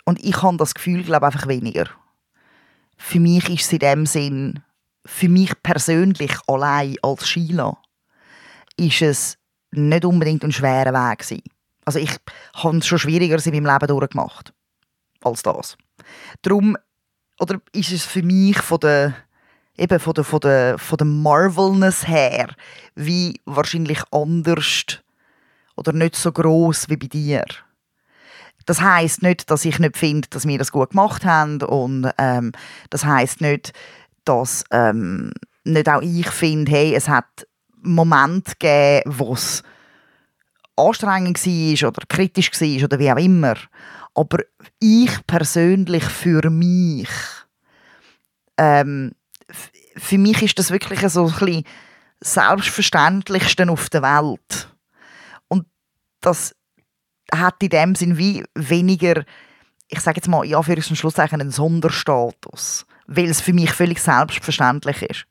[0.05, 1.89] Und ich habe das Gefühl, glaube einfach weniger.
[2.97, 4.63] Für mich ist es in dem Sinn,
[5.05, 7.77] für mich persönlich allein als Sheila,
[8.77, 9.37] ist es
[9.71, 11.43] nicht unbedingt ein schwerer Weg gewesen.
[11.85, 12.11] Also ich
[12.55, 14.54] habe es schon schwieriger in meinem Leben durchgemacht
[15.25, 15.77] als das.
[16.41, 16.77] Darum
[17.39, 19.13] oder ist es für mich von der
[19.77, 22.47] eben von der, von der, von der Marvelness her
[22.95, 25.01] wie wahrscheinlich anders
[25.75, 27.43] oder nicht so groß wie bei dir.
[28.65, 32.51] Das heißt nicht, dass ich nicht finde, dass wir das gut gemacht haben und ähm,
[32.89, 33.73] das heißt nicht,
[34.23, 35.31] dass ähm,
[35.63, 37.47] nicht auch ich finde, hey, es hat
[37.81, 39.61] Momente gegeben, wo es
[40.75, 43.55] anstrengend war oder kritisch war oder wie auch immer.
[44.15, 44.39] Aber
[44.79, 47.09] ich persönlich für mich,
[48.57, 49.11] ähm,
[49.97, 51.63] für mich ist das wirklich so ein bisschen
[52.19, 54.69] das Selbstverständlichste auf der Welt.
[55.49, 55.67] Und
[56.21, 56.55] das
[57.33, 59.25] hat in dem Sinn wie weniger,
[59.89, 62.85] ich sage jetzt mal in Anführungs- und Schlusszeichen, einen Sonderstatus.
[63.07, 65.27] Weil es für mich völlig selbstverständlich ist.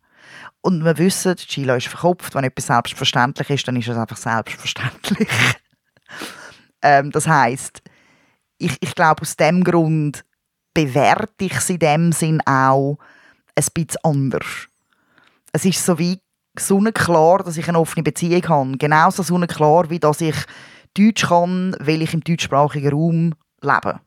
[0.60, 2.34] Und wir wissen, Sheila ist verkopft.
[2.34, 5.28] Wenn etwas selbstverständlich ist, dann ist es einfach selbstverständlich.
[6.82, 7.82] ähm, das heißt,
[8.58, 10.24] ich, ich glaube, aus dem Grund
[10.74, 12.98] bewerte ich es in dem Sinn auch
[13.56, 14.68] ein bisschen anders.
[15.52, 16.18] Es ist so wie
[16.58, 18.76] sonnenklar, dass ich eine offene Beziehung habe.
[18.78, 20.36] Genauso sonnenklar, wie dass ich
[20.96, 24.00] Deutsch kann, weil ich im deutschsprachigen Raum lebe.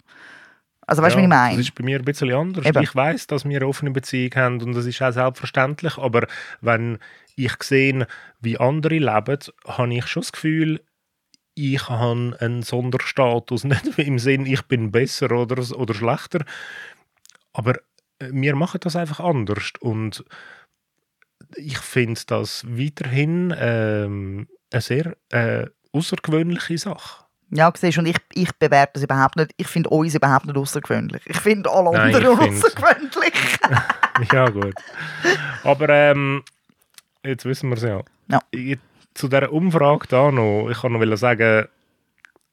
[0.86, 1.58] Also weißt du, Ja, wie ich meine?
[1.58, 2.66] Das ist bei mir ein bisschen anders.
[2.66, 2.82] Eben.
[2.82, 5.98] Ich weiß, dass wir eine offene Beziehung haben und das ist auch selbstverständlich.
[5.98, 6.28] Aber
[6.62, 7.00] wenn
[7.36, 8.08] ich sehe,
[8.40, 10.82] wie andere leben, habe ich schon das Gefühl,
[11.58, 13.64] ich habe einen Sonderstatus.
[13.66, 16.46] Nicht im Sinn, ich bin besser oder, oder schlechter.
[17.54, 17.76] Aber
[18.20, 19.72] äh, wir machen das einfach anders.
[19.80, 20.24] Und
[21.56, 27.26] ich finde das weiterhin ähm, eine sehr äh, außergewöhnliche Sache.
[27.50, 29.52] Ja, siehst, und ich, ich bewerte das überhaupt nicht.
[29.56, 31.22] Ich finde uns überhaupt nicht außergewöhnlich.
[31.26, 33.34] Ich finde alle Nein, anderen außergewöhnlich.
[34.34, 34.74] Ja, gut.
[35.64, 36.44] Aber ähm,
[37.24, 38.02] jetzt wissen wir es ja.
[38.30, 38.42] Ja.
[38.50, 38.80] Ich,
[39.18, 41.68] zu dieser Umfrage da noch, ich kann noch sagen,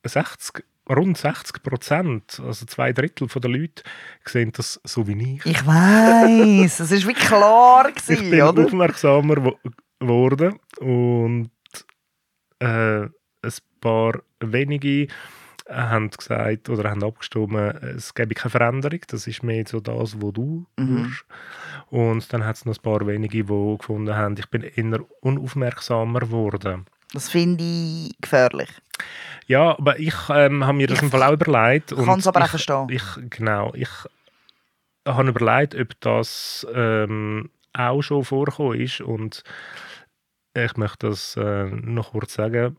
[0.04, 3.82] 60, rund 60 Prozent, also zwei Drittel der Leute,
[4.24, 5.46] sehen das so wie ich.
[5.46, 8.64] Ich weiß, es ist wie klar Ich gewesen, bin oder?
[8.64, 9.58] aufmerksamer wo-
[9.98, 11.50] geworden und
[12.60, 13.10] äh, ein
[13.80, 15.08] paar wenige
[15.68, 19.00] haben gesagt oder haben abgestimmt, es gäbe keine Veränderung.
[19.08, 21.14] Das ist mehr so das, was du Mhm.
[21.90, 26.20] Und dann hat es noch ein paar wenige, die gefunden haben, ich bin eher unaufmerksamer
[26.20, 26.86] geworden.
[27.12, 28.68] Das finde ich gefährlich.
[29.46, 31.94] Ja, aber ich ähm, habe mir das Ich im Fall auch überlegt.
[31.94, 32.88] Kann es aber auch verstehen.
[32.90, 33.90] ich, genau, ich
[35.06, 39.44] habe überlegt, ob das ähm, auch schon vorgekommen ist und
[40.54, 42.76] ich möchte das äh, noch kurz sagen.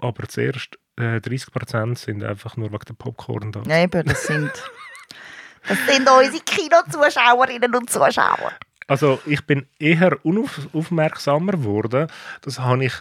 [0.00, 3.62] Aber zuerst, äh, 30% sind einfach nur wegen der Popcorn da.
[3.66, 4.50] Ja, eben, das sind,
[5.68, 8.52] Das sind unsere Kinozuschauerinnen und Zuschauer.
[8.86, 12.08] Also ich bin eher unaufmerksamer geworden.
[12.42, 12.94] Das habe ich,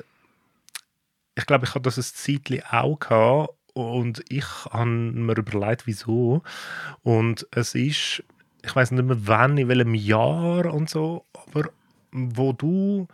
[1.36, 6.44] ich glaube, ich hatte das ein Zeitchen auch gehabt und ich habe mir überlegt, wieso.
[7.02, 8.24] Und es ist,
[8.62, 11.70] ich weiß nicht mehr wann, in welchem Jahr und so, aber
[12.12, 13.08] wo du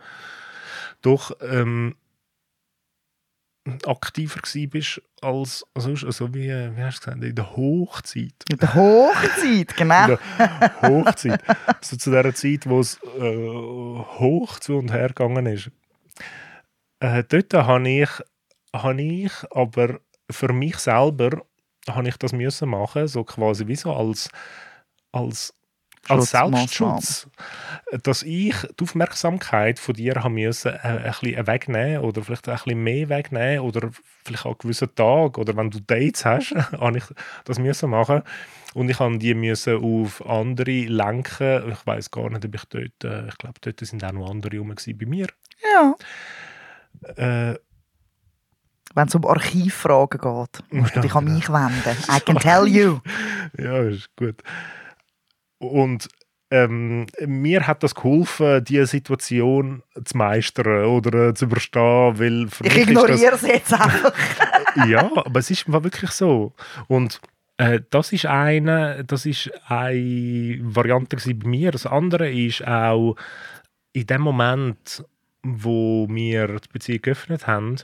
[1.02, 1.94] doch ähm,
[3.86, 8.34] aktiver bist als sonst, also wie, wie hast du gesagt, in der Hochzeit.
[8.50, 10.12] In der Hochzeit, genau.
[10.12, 11.42] In der Hochzeit.
[11.66, 15.70] also zu der Zeit, wo es äh, hoch zu und her gegangen ist.
[17.00, 18.10] Äh, dort habe ich,
[18.74, 20.00] habe ich aber
[20.30, 21.42] für mich selber
[21.88, 24.28] habe ich das müssen machen, so quasi wie so als,
[25.12, 25.54] als
[26.08, 27.28] als Selbstschutz,
[28.02, 32.54] dass ich die Aufmerksamkeit von dir haben müssen, äh, ein bisschen wegnehmen oder vielleicht ein
[32.54, 33.90] bisschen mehr wegnehmen oder
[34.24, 37.04] vielleicht auch gewissen Tag oder wenn du Dates hast, habe ich
[37.44, 38.22] das müssen machen
[38.74, 41.70] und ich habe die müssen auf andere lenken.
[41.72, 44.58] Ich weiß gar nicht, ob ich dort, äh, ich glaube, dort sind auch noch andere
[44.58, 45.26] rum bei mir.
[45.74, 45.94] Ja.
[47.16, 47.58] Äh,
[48.94, 51.96] wenn es um Archivfragen geht, musst du dich an mich wenden.
[52.08, 53.00] I can tell you.
[53.58, 54.42] ja, ist gut.
[55.58, 56.08] Und
[56.50, 62.76] ähm, mir hat das geholfen, diese Situation zu meistern oder äh, zu überstehen, weil Ich
[62.76, 64.12] ignoriere es jetzt einfach.
[64.88, 66.52] ja, aber es ist wirklich so.
[66.86, 67.20] Und
[67.56, 71.72] äh, das ist eine, das ist eine Variante bei mir.
[71.72, 73.16] Das andere ist auch
[73.92, 75.04] in dem Moment,
[75.42, 77.76] wo wir die Beziehung geöffnet haben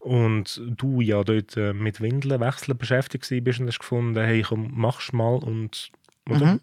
[0.00, 4.70] und du ja dort äh, mit Windeln wechseln beschäftigt bist und hast gefunden, hey, komm,
[4.74, 5.90] mach's mal und
[6.28, 6.54] oder?
[6.54, 6.60] Mhm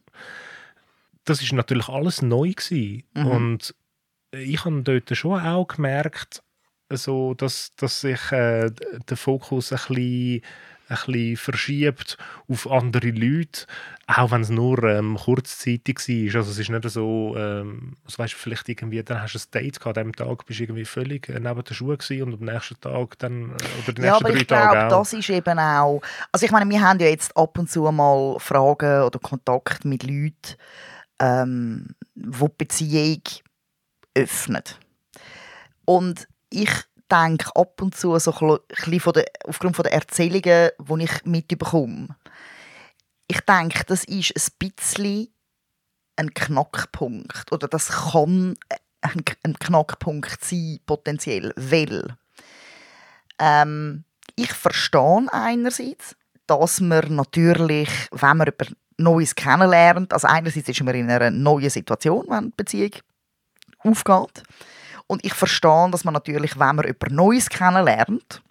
[1.26, 3.04] das ist natürlich alles neu gewesen.
[3.14, 3.28] Mhm.
[3.28, 3.76] und
[4.32, 6.42] ich habe dort schon auch gemerkt,
[6.90, 8.70] so, dass, dass sich äh,
[9.10, 10.42] der Fokus ein bisschen,
[10.92, 13.66] ein bisschen verschiebt auf andere Leute,
[14.08, 16.40] auch wenn es nur ähm, kurzzeitig war.
[16.40, 19.80] Also es ist nicht so, ähm, also weißt, vielleicht irgendwie, dann hast du ein Date
[19.80, 22.54] gehabt, an diesem Tag bist du irgendwie völlig äh, neben der Schuhe gewesen und am
[22.54, 25.60] nächsten Tag dann, äh, oder die ja, nächsten aber drei ich glaube, das ist eben
[25.60, 26.02] auch,
[26.32, 30.04] also ich meine, wir haben ja jetzt ab und zu mal Fragen oder Kontakt mit
[30.04, 30.56] Leuten,
[31.20, 33.22] ähm, wo die Beziehung
[34.14, 34.80] öffnet.
[35.86, 36.70] Und ich
[37.12, 42.16] denke ab und zu so ein von der, aufgrund von der Erzählungen, die ich mitbekomme,
[43.28, 45.28] ich denke, das ist ein bisschen
[46.16, 48.56] ein Knackpunkt oder das kann
[49.02, 52.16] ein, ein Knackpunkt sein, potenziell, weil
[53.40, 54.04] ähm,
[54.36, 56.16] ich verstehe einerseits,
[56.48, 58.66] dass man natürlich, wenn man über
[58.98, 60.14] Neues kennenlernt.
[60.14, 62.92] Also einerseits ist man in einer neuen Situation, wenn die Beziehung
[63.80, 64.44] aufgeht.
[65.12, 68.42] Und ich verstehe, dass man natürlich, wenn man über Neues kennenlernt,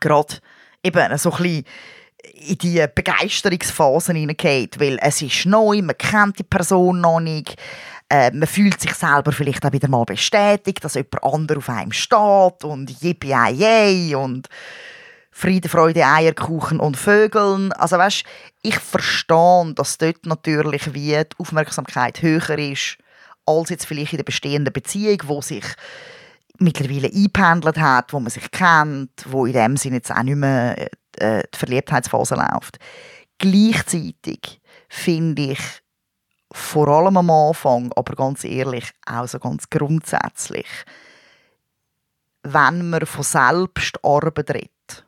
[0.00, 0.34] gerade
[0.82, 1.64] eben so ein bisschen
[2.34, 7.56] in die Begeisterungsphasen hineingeht, weil es ist neu, man kennt die Person noch nicht,
[8.10, 11.92] äh, man fühlt sich selber vielleicht auch wieder mal bestätigt, dass jemand anderes auf einem
[11.92, 14.46] steht und yippie und
[15.30, 17.72] Friede, Freude, Eierkuchen und Vögeln.
[17.72, 18.24] Also weißt,
[18.60, 22.98] ich verstehe, dass dort natürlich wie die Aufmerksamkeit höher ist,
[23.48, 25.64] als jetzt vielleicht in der bestehenden Beziehung, wo sich
[26.58, 30.90] mittlerweile eingependelt hat, wo man sich kennt, wo in dem Sinne jetzt auch nicht mehr
[31.18, 32.78] äh, die Verliebtheitsphase läuft.
[33.38, 35.60] Gleichzeitig finde ich
[36.50, 40.66] vor allem am Anfang, aber ganz ehrlich, auch so ganz grundsätzlich,
[42.42, 45.04] wenn man von Selbstarbeit redet,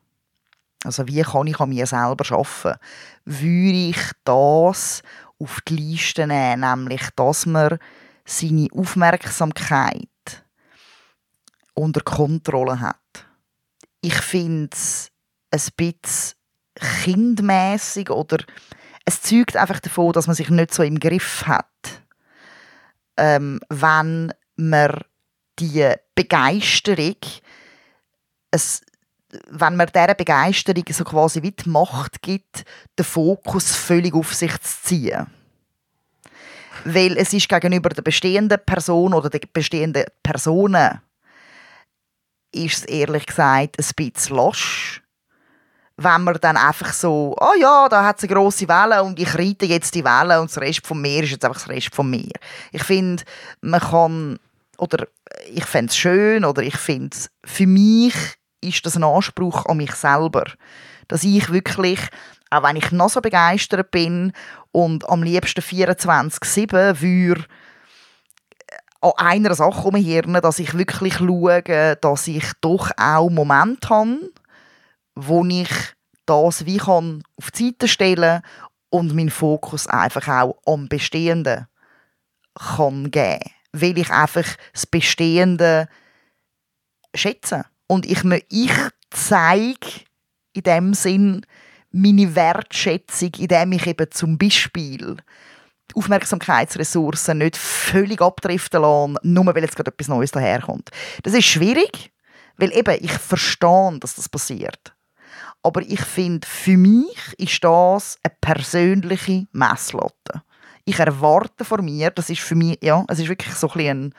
[0.85, 2.79] also wie kann ich an mir selber arbeiten?
[3.25, 5.03] Würde ich das
[5.39, 7.79] auf die Liste nehmen, nämlich, dass man
[8.25, 10.09] seine Aufmerksamkeit
[11.75, 12.97] unter Kontrolle hat.
[14.01, 15.11] Ich finde es
[15.51, 16.37] ein bisschen
[17.03, 18.39] kindmäßig oder
[19.05, 21.67] es zeugt einfach davon, dass man sich nicht so im Griff hat,
[23.17, 25.01] ähm, wenn man
[25.59, 27.17] die Begeisterung,
[28.51, 28.83] es
[29.49, 32.65] wenn man dieser Begeisterung so quasi wie die Macht gibt,
[32.99, 35.27] den Fokus völlig auf sich zu ziehen.
[36.85, 41.01] Weil es ist gegenüber der bestehenden Person oder den bestehenden Personen
[42.53, 45.03] ist es ehrlich gesagt ein bisschen lasch,
[45.97, 49.35] wenn man dann einfach so, oh ja, da hat es eine grosse Welle und ich
[49.35, 52.09] reite jetzt die Welle und das Rest vom Meer ist jetzt einfach das Rest vom
[52.09, 52.33] Meer.
[52.73, 53.23] Ich finde,
[53.61, 54.39] man kann,
[54.79, 55.07] oder
[55.53, 58.15] ich fände es schön, oder ich finde es für mich
[58.63, 60.45] ist das ein Anspruch an mich selber.
[61.09, 62.01] Dass ich wirklich,
[62.51, 64.33] auch wenn ich noch so begeistert bin
[64.73, 67.45] und am liebsten 24-7 würde
[69.01, 74.31] an einer Sache umhirnen, dass ich wirklich schaue, dass ich doch auch Momente habe,
[75.15, 75.71] wo ich
[76.27, 78.43] das wie kann auf die Seite stellen
[78.91, 81.67] und meinen Fokus einfach auch am Bestehenden
[82.55, 83.51] kann geben.
[83.73, 85.89] Weil ich einfach das Bestehende
[87.15, 87.65] schätze.
[87.87, 88.73] Und ich, ich
[89.11, 90.05] zeige
[90.53, 91.47] in dem Sinn
[91.93, 95.17] meine Wertschätzung, indem ich eben zum Beispiel
[95.91, 100.91] die Aufmerksamkeitsressourcen nicht völlig abdriften lasse, nur weil jetzt gerade etwas Neues daherkommt.
[101.23, 102.13] Das ist schwierig,
[102.57, 104.95] weil eben ich verstehe, dass das passiert.
[105.63, 110.43] Aber ich finde, für mich ist das eine persönliche Messlatte.
[110.85, 114.15] Ich erwarte von mir, das ist für mich, ja, es ist wirklich so ein,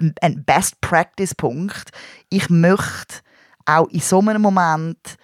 [0.00, 1.90] ein, ein Best-Practice-Punkt.
[2.28, 3.20] Ich möchte
[3.64, 5.16] auch in so einem Moment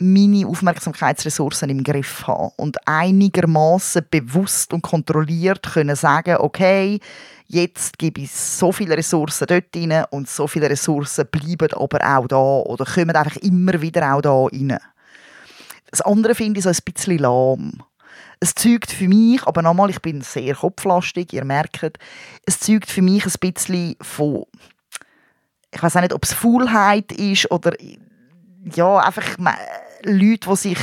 [0.00, 7.00] meine Aufmerksamkeitsressourcen im Griff haben und einigermaßen bewusst und kontrolliert können sagen, okay,
[7.46, 12.26] jetzt gebe ich so viele Ressourcen dort rein und so viele Ressourcen bleiben aber auch
[12.26, 14.78] da oder kommen einfach immer wieder auch da rein.
[15.90, 17.82] Das andere finde ich so ein bisschen lahm.
[18.38, 21.98] Es zeugt für mich, aber nochmal, ich bin sehr kopflastig, ihr merkt,
[22.46, 24.46] es zeugt für mich ein bisschen von,
[25.74, 27.72] ich weiß auch nicht, ob es Faulheit ist oder
[28.74, 29.36] ja, einfach
[30.04, 30.78] Leute, die sich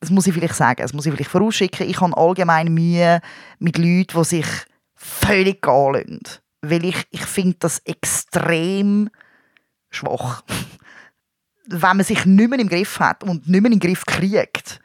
[0.00, 3.20] das muss ich vielleicht sagen, das muss ich vielleicht vorausschicken, ich habe allgemein Mühe
[3.58, 4.46] mit Leuten, die sich
[4.94, 6.20] völlig gehen lassen.
[6.62, 9.10] Weil ich, ich finde das extrem
[9.90, 10.42] schwach.
[11.66, 14.80] Wenn man sich nicht mehr im Griff hat und nicht mehr im Griff kriegt,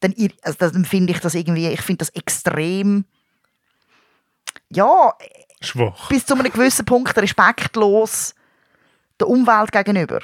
[0.00, 3.04] dann, also dann finde ich das irgendwie, ich finde das extrem,
[4.70, 5.12] ja,
[5.60, 6.08] schwach.
[6.08, 8.34] bis zu einem gewissen Punkt respektlos
[9.20, 10.20] der Umwelt gegenüber.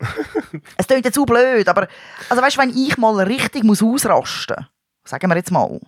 [0.76, 1.88] es klingt jetzt zu blöd, aber
[2.28, 4.66] also weißt, wenn ich mal richtig muss ausrasten
[5.04, 5.80] sagen wir jetzt mal,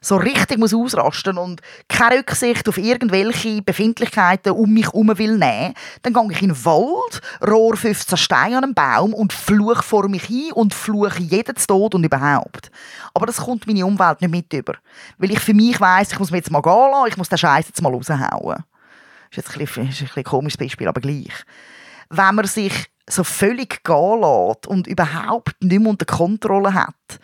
[0.00, 5.74] so richtig muss ausrasten und keine Rücksicht auf irgendwelche Befindlichkeiten um mich herum will nehmen,
[6.02, 10.08] dann gehe ich in den Wald, rohr 15 Steine an einem Baum und fluche vor
[10.08, 12.70] mich hin und fluche jeden zu Tod und überhaupt.
[13.12, 14.74] Aber das kommt meine Umwelt nicht mit über.
[15.18, 17.38] Weil ich für mich weiss, ich muss mir jetzt mal gehen lassen, ich muss den
[17.38, 18.64] Scheiß jetzt mal raushauen.
[19.30, 21.44] Das ist jetzt ein, bisschen, ist ein, komisches Beispiel, aber gleich.
[22.08, 27.20] Wenn man sich so völlig gehen lässt und überhaupt nicht mehr unter Kontrolle hat,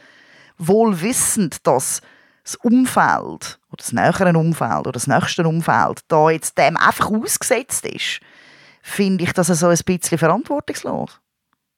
[0.59, 2.01] wohl wissend, dass
[2.43, 7.87] das Umfeld oder das nähere Umfeld oder das nächste Umfeld da jetzt dem einfach ausgesetzt
[7.87, 8.21] ist,
[8.83, 11.21] finde ich das so ein bisschen verantwortungslos.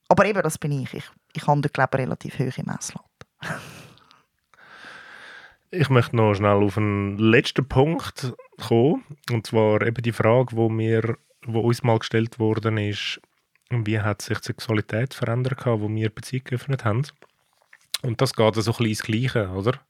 [0.08, 0.92] Aber eben, das bin ich.
[0.92, 3.04] Ich, ich habe da, glaube relativ hohe Messlatte.
[5.70, 8.34] ich möchte noch schnell auf einen letzten Punkt
[8.66, 9.04] kommen.
[9.30, 13.20] Und zwar eben die Frage, wo, wo uns mal gestellt worden ist,
[13.70, 17.06] wie hat sich die Sexualität verändert, wo wir Beziehung geöffnet haben.
[18.02, 19.80] Und das geht so ein bisschen ins Gleiche, oder?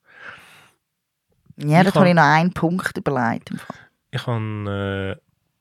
[1.56, 3.50] Ja, da habe ich noch einen Punkt überlegt.
[4.10, 5.18] Ich habe,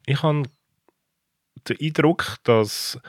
[0.07, 0.43] äh, ich habe
[1.67, 2.99] den Eindruck, dass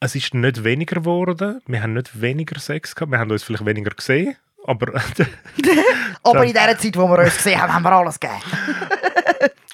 [0.00, 1.60] es ist nicht weniger geworden.
[1.66, 3.10] Wir haben nicht weniger Sex gehabt.
[3.10, 4.36] Wir haben uns vielleicht weniger gesehen.
[4.64, 4.92] Aber,
[6.22, 8.42] aber in der Zeit, wo wir uns gesehen haben, haben wir alles gegeben.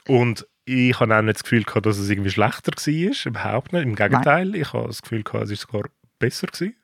[0.07, 3.27] Und ich habe auch nicht das Gefühl gehabt, dass es irgendwie schlechter war.
[3.27, 3.83] Überhaupt nicht.
[3.83, 4.61] Im Gegenteil, Nein.
[4.61, 6.46] ich habe das Gefühl gehabt, es war sogar besser.
[6.46, 6.77] Gewesen.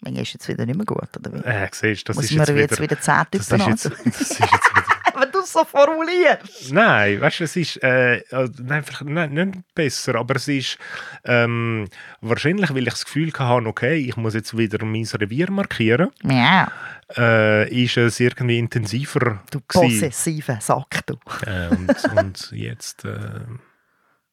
[0.00, 1.44] Manchmal ist jetzt wieder nicht mehr gut, oder wie?
[1.44, 4.38] Äh, siehst, das Muss ist jetzt wieder, jetzt wieder 10 das ist jetzt, das ist
[4.40, 4.97] jetzt es
[5.52, 6.72] so formulierst.
[6.72, 8.22] Nein, weißt du, es ist äh,
[8.68, 10.78] einfach nein, nicht besser, aber es ist
[11.24, 11.88] ähm,
[12.20, 16.10] wahrscheinlich, weil ich das Gefühl hatte, okay, ich muss jetzt wieder mein Revier markieren.
[16.24, 16.70] Ja.
[17.16, 21.14] Äh, ist es irgendwie intensiver Du possessive Sack, du.
[21.46, 23.04] Äh, und, und jetzt...
[23.04, 23.40] Äh,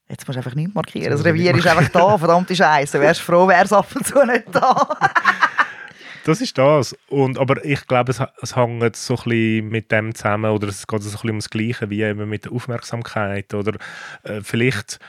[0.07, 1.11] Jetzt musst du einfach nichts markieren.
[1.11, 2.99] Das Revier ist einfach da, verdammte Scheiße.
[2.99, 4.87] Wärst froh, wär's ab und zu nicht da.
[6.25, 6.95] das ist das.
[7.07, 11.03] Und, aber ich glaube, es, es hängt so ein mit dem zusammen, oder es geht
[11.03, 13.53] so ein bisschen um das Gleiche wie eben mit der Aufmerksamkeit.
[13.53, 13.77] Oder
[14.23, 14.99] äh, vielleicht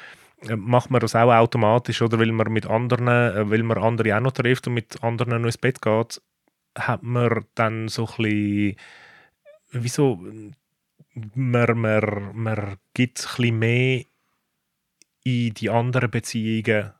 [0.43, 4.15] äh, macht man das auch automatisch, oder weil man mit anderen, äh, weil man andere
[4.15, 6.21] auch noch trifft und mit anderen noch ins Bett geht,
[6.77, 8.77] hat man dann so ein bisschen,
[9.73, 10.23] wieso,
[11.35, 14.05] man, man, man gibt ein bisschen mehr
[15.25, 16.93] in die anderen Beziehungen?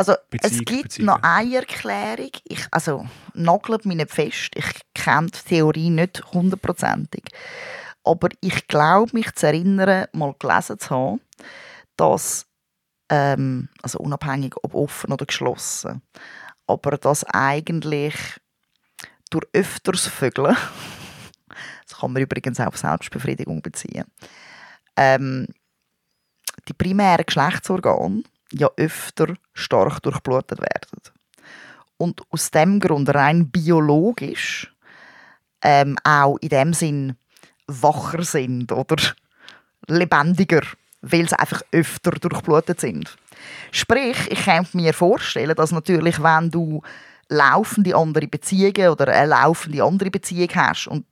[0.00, 1.06] Also Beziehung, es gibt Beziehungen.
[1.08, 2.30] noch eine Erklärung.
[2.44, 4.48] Ich, also nagelt mich nicht fest.
[4.54, 7.24] Ich kenne die Theorie nicht hundertprozentig.
[8.02, 11.20] Aber ich glaube, mich zu erinnern, mal gelesen zu haben,
[11.98, 12.46] dass,
[13.10, 16.00] ähm, also unabhängig ob offen oder geschlossen,
[16.66, 18.14] aber dass eigentlich
[19.28, 20.56] durch öfters Vögeln,
[21.86, 24.06] das kann man übrigens auch auf Selbstbefriedigung beziehen,
[24.96, 25.46] ähm,
[26.68, 28.22] die primären Geschlechtsorgane
[28.52, 31.00] ja öfter stark durchblutet werden.
[31.96, 34.72] Und aus dem Grund rein biologisch
[35.62, 37.16] ähm, auch in dem Sinn
[37.66, 38.96] wacher sind oder
[39.86, 40.62] lebendiger,
[41.02, 43.16] weil sie einfach öfter durchblutet sind.
[43.70, 46.82] Sprich, ich kann mir vorstellen, dass natürlich, wenn du
[47.28, 51.06] laufende andere Beziehungen oder eine laufende andere Beziehung hast und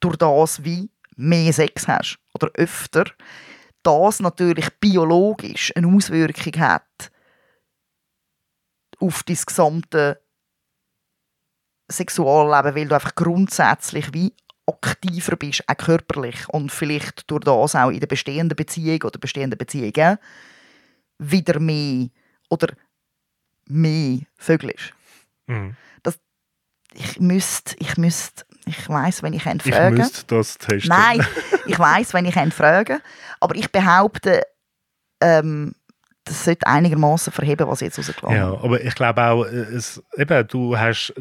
[0.00, 3.04] durch das wie mehr Sex hast oder öfter,
[3.84, 7.10] das natürlich biologisch eine Auswirkung hat
[9.00, 10.20] auf dein gesamte
[11.90, 14.32] Sexualleben, weil du einfach grundsätzlich wie
[14.66, 19.58] aktiver bist, auch körperlich und vielleicht durch das auch in der bestehenden Beziehung oder bestehenden
[19.58, 20.18] Beziehungen
[21.18, 22.08] wieder mehr
[22.48, 22.74] oder
[23.66, 24.94] mehr vögelst.
[25.46, 25.76] Mhm.
[26.96, 29.96] Ich müsste, ich müsste, ich weiß, wenn ich ihn Ich frage.
[29.96, 30.88] müsste das testen.
[30.88, 31.26] Nein,
[31.66, 33.00] ich weiß, wenn ich ihn frage,
[33.40, 34.42] aber ich behaupte,
[35.20, 35.74] ähm,
[36.24, 40.02] das sollte einigermaßen verheben, was ich jetzt rausgelassen Ja, aber ich glaube auch, äh, es,
[40.16, 41.12] eben, du hast,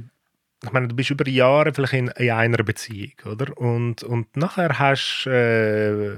[0.64, 3.58] ich meine, du bist über Jahre vielleicht in, in einer Beziehung, oder?
[3.58, 6.16] Und, und nachher hast äh,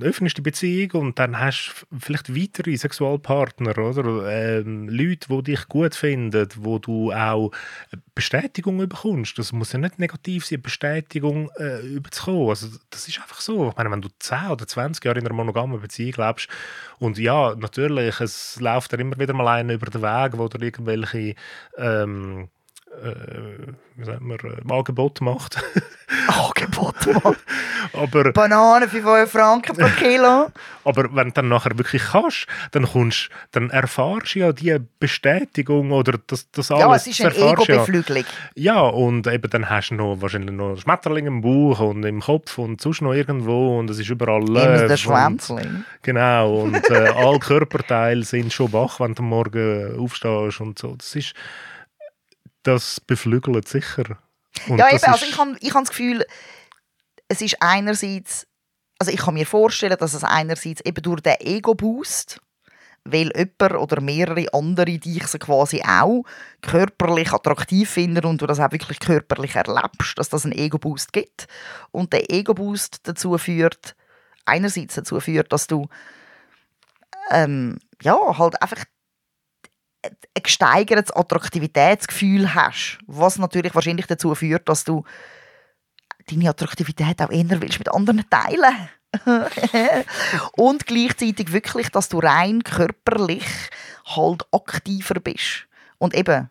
[0.00, 4.30] öffnest die Beziehung und dann hast du vielleicht weitere Sexualpartner, oder?
[4.30, 7.50] Ähm, Leute, die dich gut finden, wo du auch
[8.14, 9.38] Bestätigung bekommst.
[9.38, 12.48] Das muss ja nicht negativ sein, Bestätigung äh, überzukommen.
[12.50, 13.68] Also, das ist einfach so.
[13.68, 16.48] Ich meine, wenn du 10 oder 20 Jahre in einer monogamen Beziehung lebst
[16.98, 20.62] und ja, natürlich, es läuft dann immer wieder mal einer über den Weg, wo dir
[20.62, 21.34] irgendwelche
[21.76, 22.53] ähm, äh,
[23.96, 25.62] wie sagt man, äh, Angebot macht.
[26.26, 26.94] Angebot,
[27.92, 30.50] aber, Bananen für 5 Franken pro Kilo.
[30.84, 35.92] aber wenn du dann nachher wirklich kannst, dann, kommst, dann erfahrst du ja die Bestätigung
[35.92, 36.82] oder das, das alles.
[36.82, 37.52] Ja, es ist eine du ja.
[37.52, 38.24] Ego-Beflügelung.
[38.54, 42.58] Ja, und eben dann hast du noch, wahrscheinlich noch Schmetterlinge im Bauch und im Kopf
[42.58, 45.84] und sonst noch irgendwo und es ist überall Immer der Schwänzling.
[46.02, 50.94] Genau, und äh, alle Körperteile sind schon wach, wenn du Morgen aufstehst und so.
[50.96, 51.34] Das ist,
[52.64, 54.18] das beflügelt sicher.
[54.68, 56.24] Und Ja, eben, also ich habe ich hab das Gefühl,
[57.28, 58.46] es ist einerseits,
[58.98, 62.40] also ich kann mir vorstellen, dass es einerseits eben durch den Ego-Boost,
[63.04, 66.24] weil jemand oder mehrere andere dich so quasi auch
[66.62, 71.46] körperlich attraktiv finden und du das auch wirklich körperlich erlebst, dass das einen Ego-Boost gibt.
[71.90, 73.94] Und der Ego-Boost dazu führt,
[74.46, 75.88] einerseits dazu führt, dass du
[77.30, 78.84] ähm, ja, halt einfach
[80.04, 85.04] ein gesteigertes Attraktivitätsgefühl hast, was natürlich wahrscheinlich dazu führt, dass du
[86.26, 88.88] deine Attraktivität auch eher willst mit anderen teilen.
[90.56, 93.46] und gleichzeitig wirklich, dass du rein körperlich
[94.06, 95.66] halt aktiver bist.
[95.98, 96.50] Und eben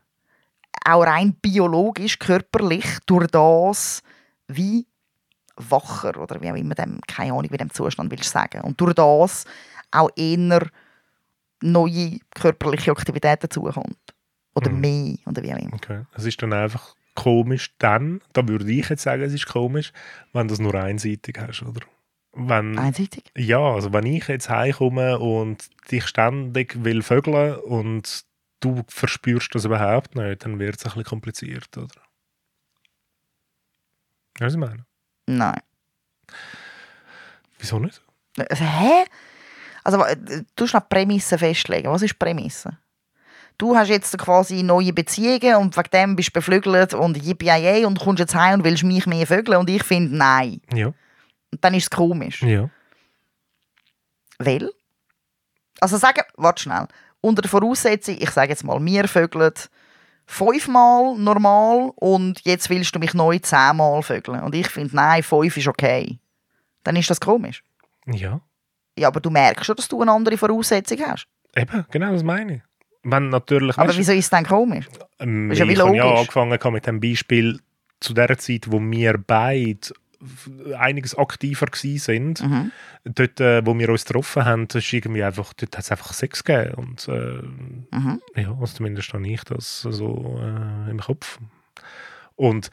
[0.86, 4.02] auch rein biologisch, körperlich durch das
[4.48, 4.86] wie
[5.56, 8.62] wacher oder wie auch immer dem, keine Ahnung, wie dem Zustand willst du sagen.
[8.62, 9.46] Und durch das
[9.92, 10.68] auch eher
[11.64, 13.98] neue körperliche Aktivität dazukommt.
[14.56, 14.82] Oder Mhm.
[14.82, 15.74] mehr, oder wie auch immer.
[15.74, 16.04] Okay.
[16.14, 19.92] Es ist dann einfach komisch dann, da würde ich jetzt sagen, es ist komisch,
[20.34, 21.82] wenn du es nur einseitig hast, oder?
[22.36, 23.24] Wenn, Einseitig?
[23.38, 28.26] ja, also wenn ich jetzt heimkomme und dich ständig will vögeln und
[28.60, 31.88] du verspürst das überhaupt nicht, dann wird es ein bisschen kompliziert, oder?
[34.40, 34.86] Weißt du, was ich meine?
[35.28, 35.62] Nein.
[37.60, 38.02] Wieso nicht?
[38.50, 39.06] Also, hä?
[39.84, 40.16] Also, äh,
[40.56, 41.92] du musst noch die Prämisse festlegen.
[41.92, 42.78] Was ist Prämisse?
[43.58, 48.00] Du hast jetzt quasi neue Beziehungen und wegen dem bist du beflügelt und yippie und
[48.00, 50.60] kommst jetzt heim und willst mich mehr vögeln und ich finde, nein.
[50.74, 50.96] Ja, Und
[51.64, 52.42] dann ist es komisch.
[52.42, 52.70] ja.
[54.40, 54.72] Weil?
[55.80, 56.88] Also sagen, warte schnell.
[57.22, 59.54] Unter der Voraussetzung, ich sage jetzt mal, wir vögeln
[60.26, 64.42] fünfmal normal und jetzt willst du mich neu zehnmal vögeln.
[64.42, 66.20] Und ich finde, nein, fünf ist okay.
[66.84, 67.64] Dann ist das komisch.
[68.08, 68.42] Ja,
[68.98, 71.28] Ja, aber du merkst schon, dass du eine andere Voraussetzung hast.
[71.56, 72.62] eben, genau das meine ich.
[73.04, 74.86] Wenn natürlich, Aber wieso ist es dann komisch?
[75.20, 77.60] Ähm, Ist ja wie ich habe ja angefangen mit dem Beispiel
[78.00, 79.80] zu der Zeit, wo wir beide
[80.78, 82.42] einiges aktiver gsi sind.
[82.42, 82.72] Mhm.
[83.04, 86.44] Dort, äh, wo wir uns getroffen haben, ist irgendwie einfach, dort hat es einfach Sex
[86.46, 86.76] gegeben.
[86.76, 87.42] Und äh,
[87.98, 88.22] Mhm.
[88.36, 91.40] ja, also zumindest habe ich das so äh, im Kopf.
[92.36, 92.70] Und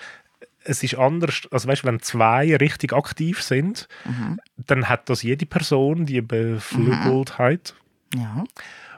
[0.64, 4.38] es ist anders, also weißt, wenn zwei richtig aktiv sind, Mhm.
[4.56, 7.74] dann hat das jede Person die Beflügeltheit.
[8.14, 8.44] Ja.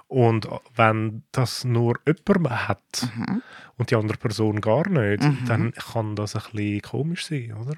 [0.08, 0.46] Und
[0.76, 3.42] wenn das nur jemand hat Mhm.
[3.78, 5.44] und die andere Person gar nicht, Mhm.
[5.46, 7.74] dann kann das ein bisschen komisch sein, oder?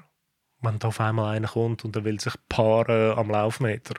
[0.61, 3.93] Wenn da auf einmal einer kommt und der will sich paaren am Laufmeter.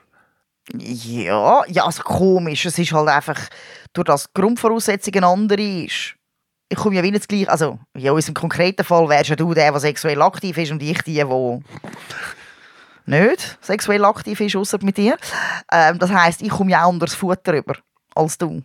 [0.77, 2.65] Ja, ja, also komisch.
[2.65, 3.39] Es ist halt einfach,
[3.93, 6.15] durch das die Grundvoraussetzung eine andere ist.
[6.69, 9.71] Ich komme ja wieder das gleiche, also in unserem konkreten Fall wärst ja du der,
[9.71, 11.63] der sexuell aktiv ist und ich die, die
[13.05, 15.17] nicht sexuell aktiv ist, außer mit dir.
[15.71, 17.75] Ähm, das heisst, ich komme ja auch unter das Futter rüber
[18.13, 18.63] als du.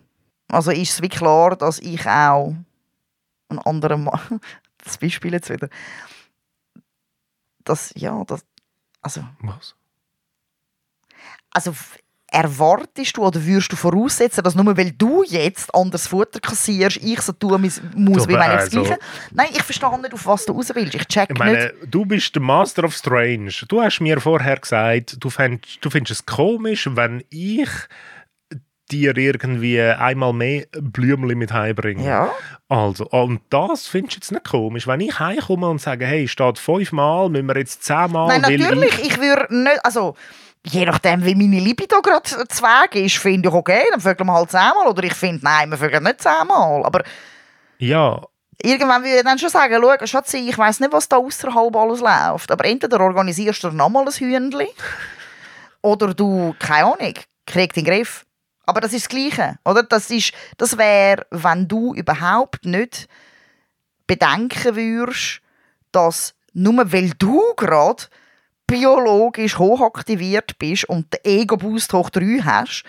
[0.49, 2.53] Also ist es wie klar, dass ich auch
[3.49, 4.19] einen anderen Mann,
[4.83, 5.69] das Beispiel jetzt wieder,
[7.63, 8.45] das, ja, das,
[9.01, 9.75] also Was?
[11.51, 11.73] also
[12.33, 17.21] erwartest du oder würdest du voraussetzen, dass nur weil du jetzt anders Futter kassierst, ich
[17.21, 18.99] so tun muss, muss wie das also- Gleiche...
[19.31, 20.95] Nein, ich verstehe nicht, auf was du raus willst.
[20.95, 21.75] Ich check Ich meine, nicht...
[21.85, 23.51] du bist der Master of Strange.
[23.67, 27.69] Du hast mir vorher gesagt, du, fänd, du findest es komisch, wenn ich
[28.91, 32.03] dir irgendwie einmal mehr Blümchen mit heimbringe.
[32.03, 32.31] Ja.
[32.67, 34.87] Also, und das findest du jetzt nicht komisch.
[34.87, 38.99] Wenn ich heimkomme und sage, hey, steht fünfmal, müssen wir jetzt zehnmal, Nein, natürlich.
[38.99, 39.05] ich...
[39.05, 39.85] Ich würde nicht...
[39.85, 40.15] Also,
[40.65, 44.33] je nachdem, wie meine Libido gerade zu Weg ist, finde ich okay, dann vögeln wir
[44.33, 44.87] halt zehnmal.
[44.87, 46.85] Oder ich finde, nein, wir vögeln nicht zehnmal.
[46.85, 47.03] Aber
[47.79, 48.21] Ja,
[48.61, 51.99] irgendwann würde ich dann schon sagen, schau, Schatzi, ich weiss nicht, was da außerhalb alles
[51.99, 52.51] läuft.
[52.51, 54.55] Aber entweder organisierst du nochmal ein Hühnchen
[55.81, 57.13] oder du, keine Ahnung,
[57.45, 58.25] kriegst den Griff.
[58.65, 59.83] Aber das ist das Gleiche, oder?
[59.83, 63.09] Das, ist, das wäre, wenn du überhaupt nicht
[64.07, 65.41] bedenken würdest,
[65.91, 68.03] dass nur weil du gerade
[68.79, 72.83] biologisch hochaktiviert bist und den Ego-Boost hoch 3 hast,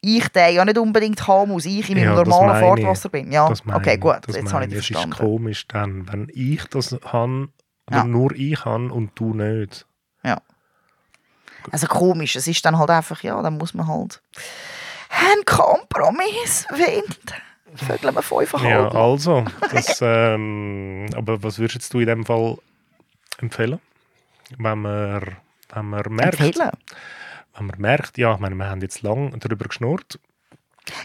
[0.00, 2.60] ich den ja nicht unbedingt haben muss, ich in meinem Ja, das normalen.
[2.76, 3.32] Fahrtwasser bin.
[3.32, 5.16] Ja, das okay, gut, Das jetzt habe ich meine dich Es ist verstanden.
[5.16, 7.48] komisch dann, wenn ich das habe,
[7.88, 8.04] oder Ja.
[8.04, 9.84] nur ich habe und du nicht.
[11.72, 14.22] Also komisch, es ist dann halt einfach, ja, dann muss man halt
[15.10, 17.14] einen Kompromiss finden.
[17.74, 18.94] Vögeln wir fünfeinhalb.
[18.94, 22.56] Ja, also, das, ähm, aber was würdest du in dem Fall
[23.38, 23.80] empfehlen?
[24.56, 25.36] Wenn man,
[25.74, 26.70] wenn man merkt, Empfehlen.
[27.56, 30.18] wenn man merkt, ja, ich meine, wir haben jetzt lange darüber geschnurrt.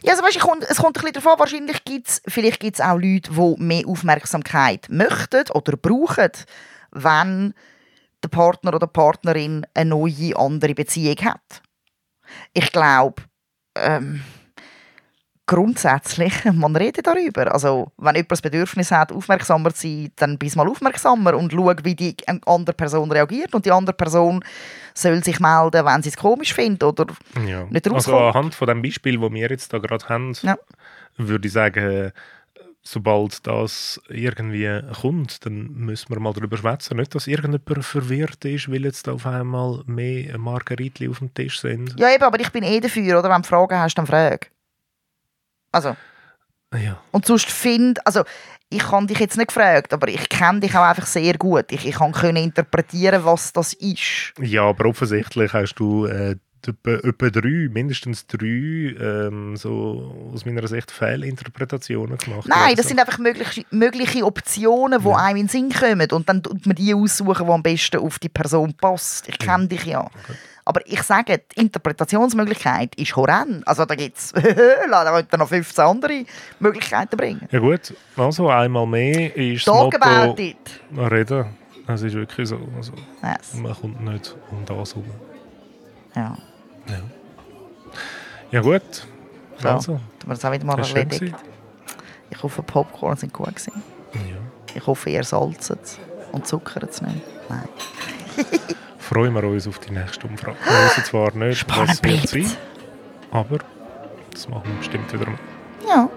[0.02, 2.98] Ja, also weißt, kommt, es kommt ein bisschen davon, wahrscheinlich gibt's, vielleicht gibt es auch
[2.98, 6.32] Leute, die mehr Aufmerksamkeit möchten oder brauchen,
[6.92, 7.54] wenn
[8.24, 11.62] der Partner oder die Partnerin eine neue, andere Beziehung hat.
[12.54, 13.24] Ich glaube,
[13.76, 14.24] ähm,
[15.46, 17.52] grundsätzlich, man redet darüber.
[17.54, 21.72] Also, wenn jemand das Bedürfnis hat, aufmerksamer zu sein, dann bist mal aufmerksamer und schau,
[21.84, 22.16] wie die
[22.46, 23.54] andere Person reagiert.
[23.54, 24.44] Und die andere Person
[24.94, 27.08] soll sich melden, wenn sie es komisch findet oder
[27.48, 27.66] Ja.
[27.66, 28.36] Nicht also rauskommt.
[28.36, 30.58] anhand von dem Beispiel, das wir jetzt da gerade haben, Ja.
[31.18, 32.12] würde ich sagen,
[32.86, 36.98] sobald das irgendwie kommt, dann müssen wir mal darüber schwätzen.
[36.98, 41.98] Nicht, dass irgendjemand verwirrt ist, weil jetzt auf einmal mehr Margeritli auf dem Tisch sind.
[41.98, 43.30] Ja, eben, aber ich bin eh dafür, oder?
[43.30, 44.50] Wenn du Fragen hast, dann frag.
[45.74, 45.96] Also,
[46.74, 47.02] Ja.
[47.12, 48.24] und sonst find, also,
[48.70, 51.66] ich habe dich jetzt nicht gefragt, aber ich kenne dich auch einfach sehr gut.
[51.72, 54.34] Ich, ich kann können interpretieren, was das ist.
[54.40, 60.66] Ja, aber offensichtlich hast du äh, etwa, etwa drei, mindestens drei, ähm, so aus meiner
[60.68, 62.48] Sicht Fehlinterpretationen gemacht.
[62.48, 65.16] Nein, Oder das sind einfach mögliche, mögliche Optionen, die Ja.
[65.18, 66.10] einem in den Sinn kommen.
[66.12, 69.28] Und dann tut man die aussuchen, die am besten auf die Person passt.
[69.30, 70.10] Ich kenne dich ja.
[70.66, 73.68] Aber ich sage, die Interpretationsmöglichkeit ist horrend.
[73.68, 74.34] Also da gibt es
[75.38, 76.26] noch 15 andere
[76.60, 77.48] Möglichkeiten bringen.
[77.52, 80.58] Ja gut, also einmal mehr ist das Talk about Motto it.
[81.12, 81.46] reden.
[81.86, 82.58] Das ist wirklich so.
[82.78, 83.56] Also, Yes.
[83.56, 85.12] man kommt nicht um das herum.
[86.16, 86.38] Ja.
[86.88, 86.96] Ja,
[88.52, 89.06] ja gut.
[89.58, 91.36] So, Also, tun wir das auch wieder mal das erledigt.
[92.30, 93.84] Ich hoffe, Popcorn sind gut gewesen.
[94.14, 94.38] Ja.
[94.76, 96.00] Ich hoffe, ihr salzt es
[96.32, 97.22] und zuckert es nicht.
[97.50, 97.68] Nein.
[99.14, 100.58] Freuen wir uns auf die nächste Umfrage.
[100.66, 102.52] Wir wissen zwar nicht, Spannend was wird sein,
[103.30, 103.60] aber
[104.32, 105.40] das machen wir bestimmt wieder mal.
[105.88, 106.10] Ja,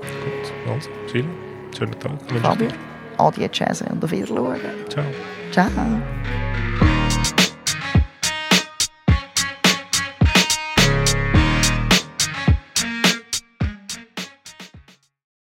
[0.00, 1.28] Gut, also, Sheila,
[1.76, 2.12] schönen Tag.
[2.40, 2.68] Fabio.
[2.68, 2.74] dir.
[3.18, 4.56] Adieu, Tschüss und auf Wiedersehen.
[4.88, 5.04] Ciao.
[5.52, 5.68] Ciao.